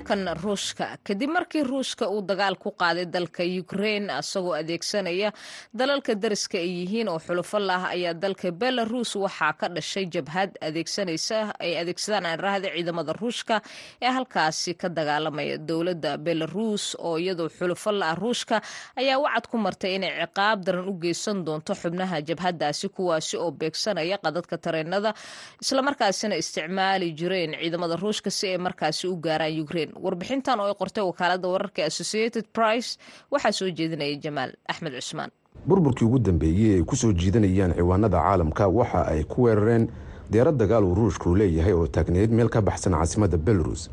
markan 0.07 0.37
ruushka. 0.41 0.97
Kadib 1.03 1.29
markii 1.29 1.63
ruushka 1.63 2.07
uu 2.09 2.21
dagaal 2.21 2.55
ku 2.57 2.71
qaaday 2.71 3.05
dalka 3.05 3.43
ukrein 3.43 4.09
isagoo 4.09 4.53
adeegsanaya 4.55 5.31
dalalka 5.75 6.15
dariska 6.15 6.57
ay 6.57 6.69
yihiin 6.85 7.09
oo 7.09 7.19
xulufo 7.19 7.59
lah 7.59 7.89
ayaa 7.91 8.13
dalka 8.13 8.51
belarus 8.51 9.15
waxaa 9.15 9.53
ka 9.59 9.67
dhashay 9.67 10.05
jabhad 10.07 10.55
adeegsanaysa 10.61 11.53
ay 11.59 11.77
adeegsadaan 11.81 12.25
aanrahda 12.25 12.69
ciidamada 12.75 13.13
ruushka 13.13 13.61
ee 14.01 14.07
halkaasi 14.11 14.73
ka 14.79 14.87
dagaalamaya 14.89 15.57
dowladda 15.57 16.17
belarus 16.17 16.95
oo 16.99 17.17
iyadoo 17.19 17.49
xulufo 17.49 17.91
la 17.91 18.11
ah 18.11 18.15
ruushka 18.15 18.61
ayaa 18.95 19.19
wacad 19.19 19.47
ku 19.51 19.57
martay 19.57 19.95
inay 19.95 20.13
ciqaab 20.23 20.63
daran 20.65 20.87
u 20.89 20.93
geysan 21.03 21.43
doonto 21.43 21.73
xubnaha 21.75 22.21
jabhadaasi 22.21 22.89
kuwaasi 22.95 23.37
oo 23.37 23.51
beegsanaya 23.51 24.17
qadadka 24.23 24.57
tareenada. 24.57 25.13
Islamarkaasina 25.61 26.35
isticmaali 26.39 27.11
jireen 27.11 27.51
ciidamada 27.59 27.95
ruushka 27.99 28.31
si 28.31 28.47
ay 28.47 28.57
markaasi 28.57 29.07
u 29.07 29.15
gaaraan 29.19 29.53
warbixintan 30.05 30.59
oo 30.59 30.67
ay 30.67 30.73
qortay 30.81 31.03
wakaalada 31.03 31.47
wararka 31.47 31.85
associated 31.85 32.45
price 32.53 32.97
waxaa 33.31 33.51
soo 33.51 33.69
jeedinaya 33.69 34.15
jamaal 34.25 34.51
axmed 34.67 34.93
cusmaan. 34.93 35.31
Burburkii 35.67 36.05
ugu 36.07 36.19
dambeeyey 36.19 36.75
ay 36.77 36.83
ku 36.83 36.95
soo 36.95 37.13
jiidanayaan 37.13 37.73
ciwaanada 37.77 38.17
caalamka 38.21 38.67
waxa 38.67 39.01
ay 39.11 39.23
ku 39.23 39.43
weerareen 39.43 39.87
deerad 40.31 40.57
dagaal 40.57 40.83
uu 40.83 40.95
ruushku 40.95 41.35
leeyahay 41.35 41.73
oo 41.73 41.87
taagneyd 41.87 42.31
meel 42.31 42.49
ka 42.49 42.61
baxsan 42.61 42.93
caasimadda 42.93 43.37
belarus. 43.37 43.89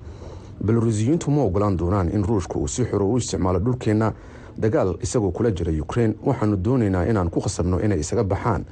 Belarusiyiintu 0.64 1.30
ma 1.30 1.42
ogolaan 1.42 1.76
doonaan 1.76 2.08
in 2.14 2.22
ruushku 2.24 2.58
uu 2.60 2.68
si 2.68 2.84
xoro 2.84 3.06
u 3.10 3.16
isticmaalo 3.18 3.58
dhulkeenna 3.58 4.12
dagaal 4.58 4.94
isagoo 5.02 5.30
kula 5.32 5.50
jira 5.50 5.72
ukrein 5.82 6.14
waxaanu 6.22 6.56
doonaynaa 6.56 7.04
inaan 7.10 7.30
ku 7.30 7.40
khasabno 7.40 7.80
inay 7.82 7.98
isaga 8.00 8.24
baxaan 8.24 8.64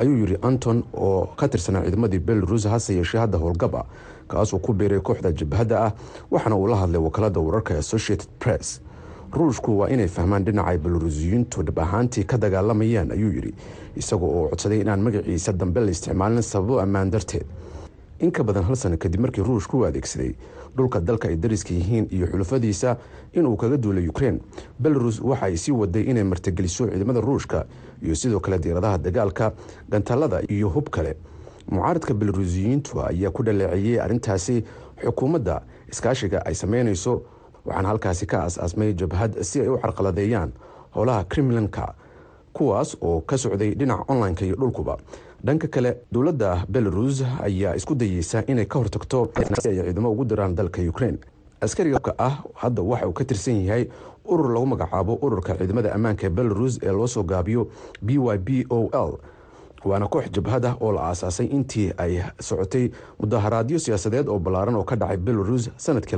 ayuu 0.00 0.16
yidhi 0.22 0.36
anton 0.42 0.84
oo 0.94 1.26
ka 1.36 1.48
tirsanaa 1.48 1.82
ciidamadii 1.84 2.18
belarus 2.18 2.64
hase 2.66 2.94
yeeshee 2.96 3.18
hadda 3.20 3.38
howlgab 3.38 3.74
ah 3.76 3.84
kaasuu 4.28 4.58
ku 4.58 4.72
biiray 4.72 5.00
kooxda 5.00 5.32
jabhadda 5.32 5.76
ah 5.86 5.92
waxaana 6.30 6.56
uu 6.56 6.66
la 6.66 6.76
hadlay 6.76 7.00
wakaalada 7.00 7.40
wararka 7.40 7.78
associated 7.78 8.28
press. 8.38 8.80
Ruushku 9.32 9.78
waa 9.78 9.88
inay 9.88 10.08
fahmaan 10.08 10.44
dhinacay 10.44 10.78
belarusiyiintu 10.78 11.62
dhab 11.62 11.78
ahaantii 11.78 12.24
ka 12.24 12.36
dagaalamayaan 12.38 13.10
ayuu 13.12 13.32
yidhi 13.36 13.52
isagoo 13.96 14.30
oo 14.38 14.48
codsaday 14.48 14.80
inaan 14.80 15.00
magaciisa 15.02 15.52
dambe 15.52 15.80
la 15.80 15.90
isticmaalin 15.90 16.42
sababo 16.42 16.80
ammaan 16.80 17.10
darteed. 17.10 17.44
In 18.20 18.30
ka 18.32 18.42
badan 18.44 18.64
hal 18.64 18.76
sano 18.76 18.96
kadib 18.96 19.20
markii 19.20 19.42
ruushku 19.44 19.78
u 19.78 19.84
adeegsaday 19.84 20.32
dhulka 20.76 21.00
dalka 21.00 21.28
ay 21.28 21.36
dariska 21.36 21.74
yihiin 21.74 22.06
iyo 22.10 22.26
xulufadiisa 22.26 22.96
inuu 23.32 23.56
kaga 23.56 23.76
duulay 23.76 24.08
ukrein 24.08 24.40
belarus 24.80 25.20
waxa 25.20 25.46
ay 25.46 25.56
sii 25.56 25.72
waday 25.72 26.02
inay 26.10 26.24
martigeliso 26.24 26.86
ciidamada 26.88 27.20
ruushka 27.20 27.66
iyo 28.02 28.14
sidoo 28.14 28.40
kale 28.40 28.58
diiradaha 28.58 28.98
dagaalka 28.98 29.52
gantaalada 29.90 30.40
iyo 30.48 30.68
hub 30.68 30.88
kale 30.88 31.16
mucaaradka 31.70 32.14
belarusiyiintu 32.14 33.00
ayaa 33.02 33.30
ku 33.30 33.42
dhaleeceeyey 33.42 34.00
arrintaasi 34.00 34.64
xukuumadda 35.04 35.62
iskaashiga 35.92 36.42
ay 36.46 36.54
sameynayso 36.54 37.22
waxaana 37.66 37.88
halkaasi 37.88 38.26
ka 38.26 38.44
as-aasmay 38.46 38.94
jabhad 38.94 39.42
si 39.42 39.60
ay 39.60 39.68
u 39.68 39.78
carqaladeeyaan 39.78 40.52
howlaha 40.94 41.24
kremlinka 41.24 41.94
kuwaas 42.52 42.96
oo 43.00 43.20
ka 43.20 43.36
socday 43.38 43.74
dhinaca 43.74 44.04
online-ka 44.08 44.44
iyo 44.46 44.56
dhulkuba. 44.56 44.96
Dhanka 45.44 45.68
kale 45.68 45.96
dowladda 46.12 46.64
belarus 46.68 47.22
ayaa 47.42 47.74
isku 47.76 47.94
dayeysa 47.94 48.44
inay 48.46 48.64
ka 48.66 48.78
hortagto 48.78 49.30
ay 49.36 49.44
ciidamo 49.76 50.10
ugu 50.10 50.24
diraan 50.24 50.54
dalka 50.54 50.80
ukrein 50.82 51.18
askariga 51.60 52.00
ah 52.18 52.42
hadda 52.54 52.82
waxa 52.82 53.06
uu 53.08 53.12
ka 53.12 53.24
tirsan 53.24 53.60
yahay 53.66 53.88
urur 54.24 54.54
lagu 54.54 54.66
magacaabo 54.66 55.18
ururka 55.22 55.54
ciidamada 55.58 55.92
ammaanka 55.94 56.26
ee 56.26 56.30
belarus 56.30 56.78
ee 56.82 56.90
loo 56.90 57.06
soo 57.06 57.22
gaabiyo 57.22 57.68
b 58.02 58.08
y 58.18 58.38
b 58.38 58.48
o 58.70 58.88
l 58.92 59.12
waana 59.84 60.08
koox 60.08 60.30
jabhada 60.32 60.76
oo 60.80 60.92
la 60.92 61.00
aasaasay 61.10 61.46
intii 61.46 61.92
ay 61.98 62.22
socotay 62.40 62.90
mudaharaadyo 63.20 63.78
siyaasadeed 63.78 64.28
oo 64.28 64.38
ballaaran 64.38 64.74
oo 64.74 64.84
ka 64.84 64.96
dhacay 64.96 65.16
belarus 65.16 65.70
sannadkii 65.76 66.16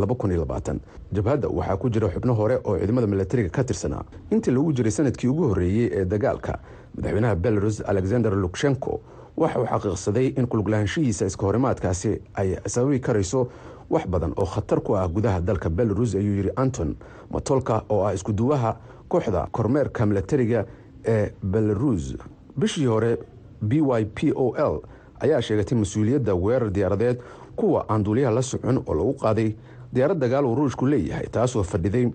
jabhadda 1.12 1.49
waxaa 1.49 1.77
ku 1.77 1.90
jira 1.90 2.09
xubno 2.09 2.35
hore 2.35 2.59
oo 2.64 2.79
ciidamada 2.79 3.07
milatariga 3.07 3.49
ka 3.51 3.64
tirsanaa 3.64 4.05
intii 4.31 4.51
lagu 4.55 4.73
jiray 4.73 4.90
sannadkii 4.90 5.29
ugu 5.29 5.49
horreeyey 5.49 5.90
ee 5.92 6.05
dagaalka 6.05 6.59
madaxweynaha 6.97 7.35
belarus 7.35 7.81
alexander 7.81 8.33
lukashenko 8.37 9.01
waxa 9.37 9.61
uu 9.61 9.64
xaqiiqsaday 9.66 10.27
in 10.38 10.47
kuluglahaanshihiisa 10.47 11.27
iskahorimaadkaasi 11.27 12.21
ay 12.35 12.57
sababi 12.66 13.01
karayso 13.01 13.49
wax 13.90 14.07
badan 14.09 14.33
oo 14.37 14.44
khatar 14.47 14.81
ku 14.81 14.97
ah 14.97 15.09
gudaha 15.09 15.40
dalka 15.40 15.71
belarus 15.71 16.14
ayuu 16.14 16.37
yidhi 16.37 16.51
anton 16.57 16.97
matolka 17.31 17.83
oo 17.88 18.05
ah 18.07 18.14
iskuduwaha 18.14 18.77
kooxda 19.09 19.47
kormeerka 19.53 20.07
milatariga 20.07 20.66
ee 21.05 21.31
belarus. 21.42 22.16
Bishii 22.59 22.87
hore 22.87 23.18
b 23.62 23.81
y 23.81 24.05
p 24.05 24.33
o 24.35 24.55
l 24.57 24.81
ayaa 25.21 25.40
sheegatay 25.42 25.79
mas'uuliyadda 25.79 26.35
weerar 26.35 26.71
diyaaradeed 26.71 27.18
kuwa 27.57 27.85
aan 27.90 28.05
duuliyaha 28.05 28.35
la 28.35 28.42
socon 28.42 28.83
oo 28.87 28.94
lagu 28.94 29.14
qaaday. 29.14 29.55
Diyaarad 29.92 30.18
dagaal 30.18 30.44
uu 30.47 30.55
ruushku 30.55 30.87
leeyahay 30.87 31.27
taasoo 31.27 31.62
fadhiday 31.62 32.11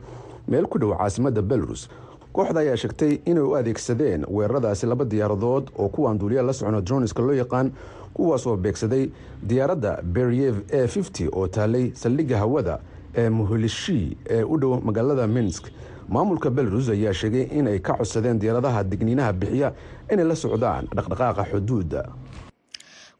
meel 0.47 0.65
ku 0.67 0.79
dhow 0.79 0.93
caasimada 0.97 1.41
belarus. 1.41 1.89
Kooxda 2.33 2.59
ayaa 2.59 2.77
sheegtay 2.77 3.19
inay 3.25 3.43
u 3.43 3.55
adeegsadeen 3.55 4.25
weeraradaasi 4.29 4.85
laba 4.87 5.05
diyaaradood 5.05 5.69
oo 5.77 5.89
kuwaan 5.89 6.19
duuliyaha 6.19 6.47
la 6.47 6.53
socon 6.53 6.81
droniska 6.85 7.21
loo 7.21 7.33
yaqaan 7.33 7.71
kuwaasoo 8.13 8.57
beegsaday 8.57 9.09
diyaaradda 9.47 10.01
beryev 10.03 10.55
e 10.71 10.87
oo 11.33 11.47
taalay 11.47 11.91
saldhigga 11.93 12.37
hawada 12.37 12.79
ee 13.15 13.29
muhlishi 13.29 14.17
ee 14.29 14.43
u 14.43 14.57
dhow 14.57 14.79
magaalada 14.81 15.27
minsk 15.27 15.65
maamulka 16.07 16.49
belarus 16.49 16.89
ayaa 16.89 17.13
sheegay 17.13 17.45
inay 17.59 17.79
ka 17.79 17.93
codsadeen 17.99 18.39
diyaaradaha 18.41 18.83
digniinaha 18.91 19.31
bixiya 19.33 19.69
inay 20.11 20.25
la 20.25 20.35
socdaan 20.35 20.87
dhaqdhaqaaqa 20.95 21.43
xuduudda. 21.51 22.01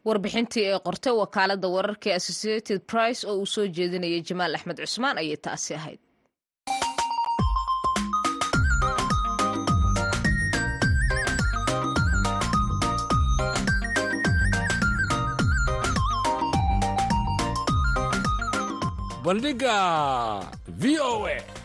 Warbixintii 0.04 0.64
ee 0.72 0.78
qortay 0.86 1.12
wakaalada 1.22 1.68
wararka 1.74 2.06
ee 2.10 2.16
associated 2.20 2.80
price 2.92 3.20
oo 3.30 3.36
uu 3.40 3.46
soo 3.54 3.66
jeedinayay 3.76 4.20
jamaal 4.28 4.54
axmed 4.58 4.78
cusmaan 4.84 5.16
ayay 5.22 5.36
taasi 5.46 5.72
ahayd. 5.78 6.00
Bandhiga 19.24 19.78
v 20.68 20.98
o 21.00 21.24
a 21.26 21.36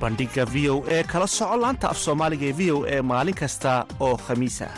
bandhiga 0.00 0.44
v 0.52 0.56
o 0.74 0.76
e 0.96 0.98
kala 1.12 1.26
soco 1.36 1.56
laanta 1.62 1.86
af 1.92 1.98
soomaaliga 2.04 2.46
ee 2.50 2.56
v 2.58 2.70
o 2.76 2.78
e 2.94 2.96
maalin 3.10 3.34
kasta 3.40 3.72
oo 4.06 4.16
khamiis 4.26 4.58
ah 4.68 4.74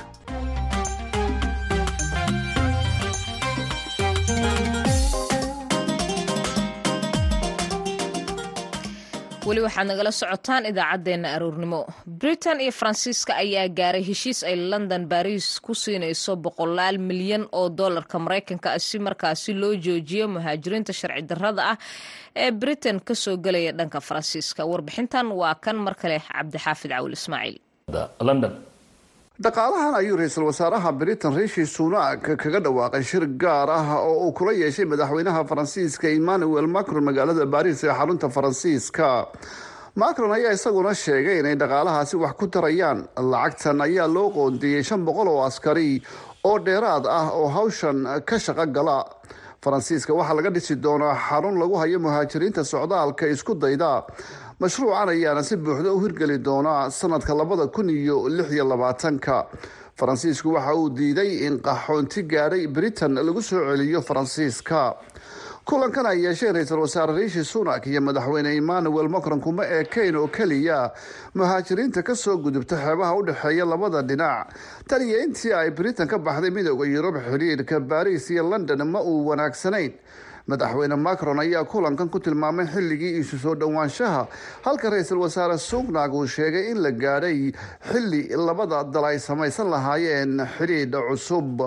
weli 9.49 9.61
waxaad 9.67 9.87
nagala 9.91 10.11
socotaan 10.21 10.67
idaacaddeenna 10.71 11.29
aroornimo. 11.37 11.81
Britain 12.21 12.61
iyo 12.61 12.73
faransiiska 12.81 13.33
ayaa 13.43 13.69
gaaray 13.79 14.03
heshiis 14.09 14.41
ay 14.49 14.57
london 14.71 15.03
baris 15.13 15.47
ku 15.65 15.73
siinayso 15.75 16.33
boqolaal 16.45 16.99
milyan 17.09 17.45
oo 17.53 17.69
dollarka 17.69 18.19
maraykanka 18.19 18.79
si 18.79 18.99
markaasi 19.07 19.53
loo 19.61 19.75
joojiyo 19.85 20.29
muhaajiriinta 20.35 20.93
sharci 21.01 21.23
darrada 21.31 21.63
ah 21.73 21.77
ee 22.45 22.51
britain 22.63 23.01
ka 23.01 23.15
soo 23.15 23.37
gelaya 23.45 23.73
dhanka 23.79 24.01
faransiiska. 24.09 24.61
Warbixintan 24.71 25.27
waa 25.41 25.55
kan 25.65 25.77
mar 25.85 25.95
kale 26.01 26.19
cabdixaafid 26.29 26.91
cawil 26.95 27.13
ismaaciil 27.19 27.59
dhaqaalahan 29.43 29.95
ayuu 29.95 30.17
ra'iisul 30.19 30.45
wasaaraha 30.51 30.91
britain 30.99 31.33
rishi 31.35 31.63
sunak 31.67 32.23
kaga 32.43 32.61
dhawaaqay 32.61 33.03
shir 33.11 33.25
gaar 33.43 33.71
ah 33.71 34.01
oo 34.03 34.27
uu 34.27 34.33
kula 34.33 34.53
yeeshay 34.53 34.85
madaxweynaha 34.85 35.45
faransiiska 35.51 36.09
emmanuel 36.19 36.67
macron 36.67 37.05
magaalada 37.09 37.47
baris 37.47 37.85
ee 37.85 37.93
xarunta 37.99 38.29
faransiiska. 38.37 39.29
Macron 39.95 40.33
ayaa 40.35 40.53
isaguna 40.59 40.91
sheegay 40.95 41.39
inay 41.41 41.55
dhaqaalahaasi 41.55 42.17
wax 42.23 42.33
ku 42.41 42.47
tarayaan. 42.55 43.07
Lacagtan 43.33 43.81
ayaa 43.87 44.07
loo 44.11 44.31
qoondeeyey 44.37 44.83
shan 44.83 45.05
boqol 45.07 45.29
oo 45.31 45.43
askari 45.47 46.03
oo 46.45 46.59
dheeraad 46.59 47.07
ah 47.07 47.31
oo 47.39 47.47
hawshan 47.57 47.99
ka 48.27 48.37
shaqo 48.39 48.67
gala. 48.75 48.99
Faransiiska 49.63 50.15
waxaa 50.19 50.35
laga 50.39 50.51
dhisi 50.51 50.75
doonaa 50.83 51.15
xarun 51.15 51.55
lagu 51.63 51.75
hayo 51.83 51.99
muhaajiriinta 51.99 52.63
socdaalka 52.65 53.27
isku 53.35 53.55
dayda 53.55 54.03
mashruucan 54.61 55.09
ayaana 55.09 55.43
si 55.43 55.57
buuxda 55.57 55.93
u 55.93 56.01
hirgeli 56.01 56.39
doonaa 56.39 56.91
sanadka 56.91 57.35
labada 57.35 57.67
kun 57.69 57.91
iyo 57.91 58.29
lix 58.29 58.51
iyo 58.53 58.65
labaatanka. 58.65 59.47
Faransiisku 59.97 60.53
waxa 60.55 60.75
uu 60.75 60.91
diiday 60.91 61.47
in 61.47 61.59
qaxoonti 61.61 62.23
gaadhay 62.23 62.67
britain 62.67 63.15
lagu 63.15 63.43
soo 63.43 63.61
celiyo 63.71 64.03
faransiiska. 64.03 64.97
Kulankan 65.69 66.07
ay 66.07 66.23
yeesheen 66.25 66.55
ra'iisul 66.55 66.81
wasaare 66.81 67.13
riishi 67.15 67.45
sunak 67.45 67.87
iyo 67.87 68.01
madaxweyne 68.01 68.57
emmanuel 68.57 69.09
macron 69.09 69.41
kuma 69.41 69.65
eekayn 69.67 70.17
oo 70.17 70.27
keliya. 70.29 70.91
Muhaajiriinta 71.35 72.03
ka 72.03 72.15
soo 72.15 72.37
gudubta 72.39 72.77
xeebaha 72.77 73.15
u 73.15 73.23
dhexeeya 73.27 73.65
labada 73.67 74.03
dhinac. 74.03 74.49
Tan 74.89 75.03
iyo 75.03 75.19
intii 75.23 75.53
ay 75.53 75.71
britain 75.71 76.09
ka 76.09 76.19
baxday 76.19 76.51
midooda 76.51 76.87
yurub 76.87 77.15
xidhiirka 77.15 77.81
baris 77.81 78.31
iyo 78.31 78.43
london 78.49 78.83
ma 78.91 79.03
uu 79.03 79.27
wanaagsanayn 79.29 79.93
madaxweyne 80.49 80.97
macron 80.97 81.39
ayaa 81.41 81.65
kulankan 81.65 82.09
ku 82.11 82.19
tilmaamay 82.21 82.67
xilligii 82.67 83.21
isu 83.21 83.39
soo 83.39 83.55
dhowaanshaha. 83.55 84.27
Halka 84.65 84.91
ra'iisul 84.91 85.21
wasaare 85.21 85.59
sunak 85.59 86.13
uu 86.13 86.27
sheegay 86.27 86.71
in 86.73 86.83
la 86.83 86.91
gaadhay 86.91 87.53
xilli 87.93 88.29
labada 88.33 88.85
dal 88.85 89.05
ay 89.05 89.19
samaysan 89.19 89.69
lahaayeen 89.71 90.41
xidhiidh 90.57 90.97
cusub. 91.09 91.61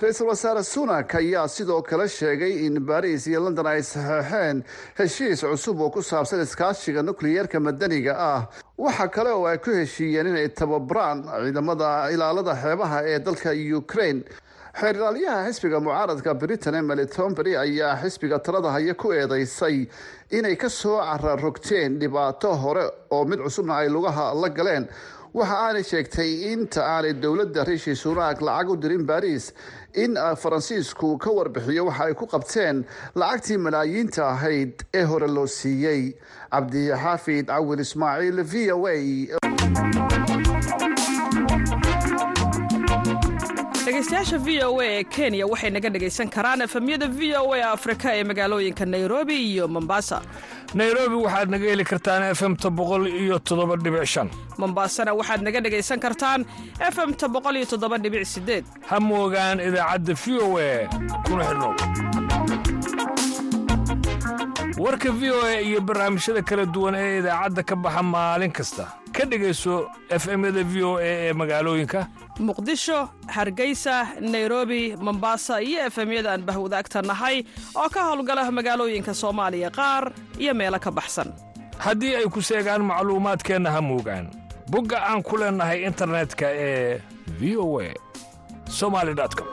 Ra'iisul 0.00 0.26
wasaare 0.32 0.62
sunak 0.64 1.14
ayaa 1.14 1.46
sidoo 1.48 1.82
kale 1.82 2.08
sheegay 2.08 2.64
in 2.66 2.80
baris 2.80 3.26
iyo 3.26 3.40
london 3.44 3.66
ay 3.66 3.82
saxeexeen 3.82 4.64
heshiis 4.98 5.44
cusub 5.44 5.80
oo 5.80 5.90
ku 5.90 6.00
saabsan 6.02 6.40
iskaashiga 6.40 7.02
nukliyeerka 7.02 7.60
madaniga 7.60 8.16
ah. 8.18 8.48
Waxa 8.78 9.08
kale 9.08 9.30
oo 9.30 9.44
ay 9.46 9.58
ku 9.58 9.70
heshiiyeen 9.70 10.26
inay 10.32 10.48
tababaraan 10.48 11.22
ciidamada 11.44 12.08
ilaalada 12.10 12.56
xeebaha 12.56 13.04
ee 13.12 13.18
dalka 13.20 13.52
ukraine 13.78 14.24
xeer 14.80 14.96
ilaalyaha 14.96 15.46
xisbiga 15.48 15.78
mucaaradka 15.80 16.34
britain 16.42 16.74
emily 16.74 17.06
tombery 17.06 17.52
ayaa 17.56 17.96
xisbiga 18.02 18.38
talada 18.46 18.70
haya 18.76 18.94
ku 18.94 19.12
eedeysay 19.12 19.86
inay 20.38 20.56
ka 20.56 20.68
soo 20.68 20.98
cararogteen 21.00 21.98
dhibaato 22.00 22.54
hore 22.64 22.84
oo 23.10 23.24
mid 23.24 23.38
cusubna 23.38 23.76
ay 23.82 23.88
lugaha 23.88 24.34
la 24.34 24.48
galeen. 24.48 24.88
Waxa 25.34 25.56
aanay 25.66 25.82
sheegtay 25.90 26.30
inta 26.52 26.82
aanay 26.94 27.12
dowladda 27.22 27.64
rishi 27.66 27.94
sunak 28.02 28.40
lacag 28.42 28.70
u 28.70 28.76
dirin 28.76 29.06
baris 29.06 29.52
in 29.94 30.14
faransiisku 30.42 31.18
ka 31.18 31.30
warbixiyo 31.38 31.86
waxa 31.90 32.04
ay 32.10 32.14
ku 32.14 32.26
qabteen 32.26 32.84
lacagtii 33.14 33.58
malaayiinta 33.66 34.22
ahayd 34.34 34.82
ee 34.94 35.02
hore 35.02 35.28
loo 35.28 35.46
siiyey. 35.46 36.14
Cabdixaafid 36.54 37.46
cawil 37.50 37.80
ismaaciil 37.86 38.42
v 38.52 38.70
o 38.74 38.86
a 38.86 39.53
dhegeystayaasha 44.04 44.38
v 44.44 44.62
o 44.64 44.80
a 44.80 44.84
ee 44.86 45.04
kenya 45.04 45.46
waxay 45.46 45.70
naga 45.70 45.88
dhegaysan 45.94 46.28
karaan 46.28 46.60
efemyada 46.66 47.08
v 47.08 47.32
o 47.40 47.52
a 47.54 47.72
afrika 47.72 48.12
ee 48.16 48.24
magaalooyinka 48.24 48.84
nairobi 48.86 49.36
iyo 49.52 49.68
mombasa. 49.68 50.20
Nairobi 50.74 51.14
waxaad 51.24 51.48
naga 51.50 51.64
heli 51.72 51.84
kartaan 51.84 52.22
efemta 52.32 52.68
boqol 52.70 53.06
iyo 53.08 53.38
toddoba 53.38 53.76
dhibic 53.76 54.04
shan. 54.06 54.28
Mombasana 54.58 55.14
waxaad 55.16 55.40
naga 55.42 55.60
dhegaysan 55.64 56.00
kartaan 56.04 56.44
efemta 56.88 57.28
boqol 57.28 57.56
iyo 57.56 57.66
toddoba 57.72 57.96
dhibic 57.98 58.26
sideed 58.26 58.64
ha 58.88 59.00
moogaan 59.00 59.60
idaacadda 59.60 60.12
v 60.22 60.24
o 60.44 60.58
a 60.58 60.88
kuna 61.24 61.44
xidhnow 61.48 61.72
warka 64.78 65.10
v 65.12 65.30
o 65.30 65.40
a 65.46 65.60
iyo 65.60 65.80
barnaamijyada 65.80 66.42
kala 66.42 66.66
duwan 66.66 66.94
ee 66.94 67.18
idaacadda 67.18 67.62
ka 67.62 67.76
baxa 67.76 68.02
maalin 68.02 68.50
kasta. 68.52 68.84
Ka 69.12 69.24
dhegayso 69.24 69.86
efemyada 70.10 70.62
v 70.64 70.82
o 70.82 70.96
a 70.98 71.02
ee 71.04 71.32
magaalooyinka. 71.32 72.08
Muqdisho 72.40 73.08
hargeysa 73.28 74.06
nairobi 74.20 74.96
mombasa 74.98 75.62
iyo 75.62 75.86
efemyada 75.86 76.32
aan 76.34 76.42
bahwadaagta 76.42 77.02
nahay 77.02 77.44
oo 77.74 77.88
ka 77.88 78.02
howlgala 78.02 78.50
magaalooyinka 78.50 79.14
soomaaliya 79.14 79.70
qaar 79.70 80.12
iyo 80.38 80.54
meelo 80.54 80.78
ka 80.78 80.90
baxsan. 80.90 81.30
Haddii 81.78 82.14
ay 82.16 82.26
ku 82.26 82.42
seegaan 82.42 82.82
macluumaadkeenna 82.82 83.70
ha 83.70 83.80
moogaan. 83.80 84.26
Bogga 84.70 84.98
aan 85.06 85.22
ku 85.22 85.36
leennahay 85.38 85.84
internetka 85.86 86.50
ee 86.50 86.98
v 87.38 87.56
o 87.56 87.78
a 87.80 87.94
somali 88.66 89.14
com 89.14 89.46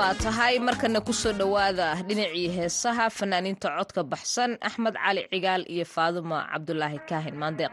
waa 0.00 0.14
tahay 0.22 0.54
markana 0.66 1.00
ku 1.06 1.12
soo 1.20 1.32
dhowaada 1.40 1.86
dhinacii 2.08 2.48
heesaha 2.56 3.04
fanaaniinta 3.18 3.68
codka 3.78 4.02
baxsan 4.12 4.50
axmed 4.68 4.94
cali 5.04 5.22
cigaal 5.32 5.62
iyo 5.74 5.84
faaduma 5.94 6.38
cabdulaahi 6.52 6.98
kaahin 7.08 7.36
maandeeq 7.42 7.72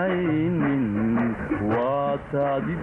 diirnaxaynin 0.00 0.84
waa 1.72 2.16
taadi 2.32 2.74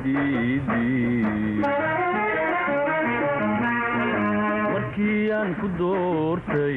ku 5.61 5.67
doortay 5.79 6.75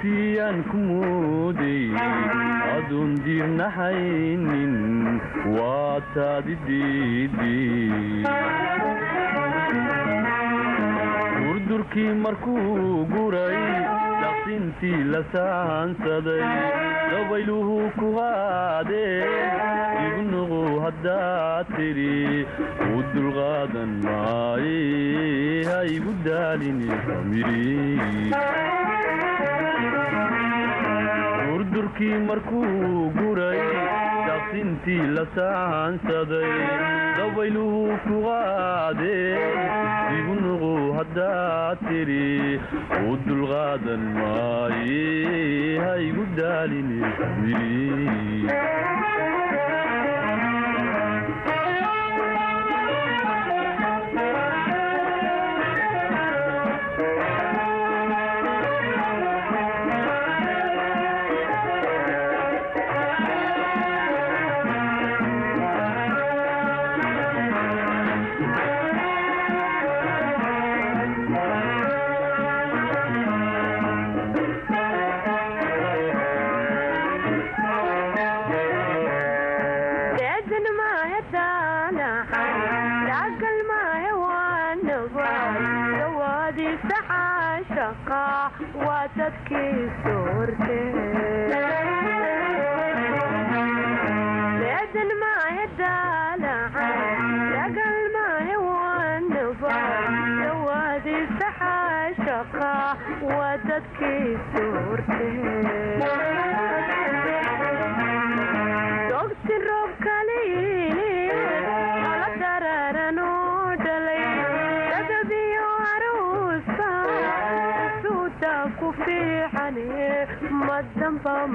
siyaan 0.00 0.58
ku 0.70 0.76
mooday 0.88 1.84
aduun 2.76 3.12
diirnaxaynin 3.24 4.74
waa 5.56 5.98
taadi 6.14 6.54
diidi 6.66 7.56
durdurkii 11.42 12.12
markuu 12.24 13.06
guray 13.14 13.58
daqsintii 14.24 15.00
la 15.12 15.20
saansaday 15.32 16.42
dabayluhu 17.12 17.76
ku 17.98 18.06
qaadeen 18.18 19.52
ignuqu 20.06 20.60
haddaad 20.84 21.66
tidhi 21.76 22.16
u 22.96 23.02
dulqaadan 23.14 23.92
maaye 24.06 24.78
ha 25.70 25.78
igu 25.96 26.12
daalini 26.26 26.88
durdurkii 31.46 32.18
markuu 32.28 33.10
guray 33.18 33.60
daqsintii 34.54 35.06
la 35.16 35.24
saansaday 35.34 36.52
dabayluhu 37.18 37.82
ku 38.06 38.14
qaadeen 38.26 39.58
igunuqu 40.18 40.70
haddaad 40.98 41.78
tidhi 41.88 42.60
u 43.10 43.16
dulqaadan 43.26 44.02
maaye 44.18 45.74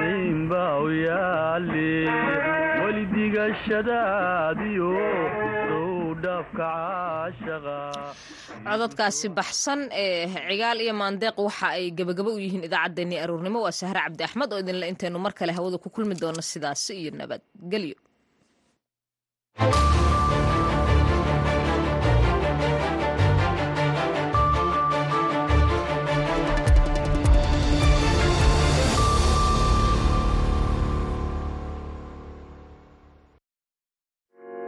raynbaa 0.00 0.74
u 0.86 0.88
yaale 1.06 1.90
dhowdhaafka 2.82 2.82
caashaqa 2.82 4.82
cododkaasi 8.68 9.26
baxsan 9.38 9.80
ee 10.02 10.26
cigaal 10.48 10.78
iyo 10.84 10.94
maandeeq 11.02 11.36
waxa 11.46 11.66
ay 11.76 11.84
gebagabo 11.98 12.30
u 12.36 12.42
yihiin 12.44 12.64
idaacaddeenii 12.68 13.18
aroornimo 13.24 13.58
waa 13.66 13.74
sahre 13.80 14.00
cabdi 14.06 14.22
axmed 14.26 14.50
oo 14.52 14.60
idinle 14.62 14.86
intaynu 14.92 15.18
mar 15.24 15.32
kale 15.38 15.52
hawada 15.58 15.78
ku 15.84 15.88
kulmi 15.94 16.14
doono 16.22 16.42
sidaasi 16.52 16.92
iyo 17.02 17.10
nabadgelyo 17.20 17.96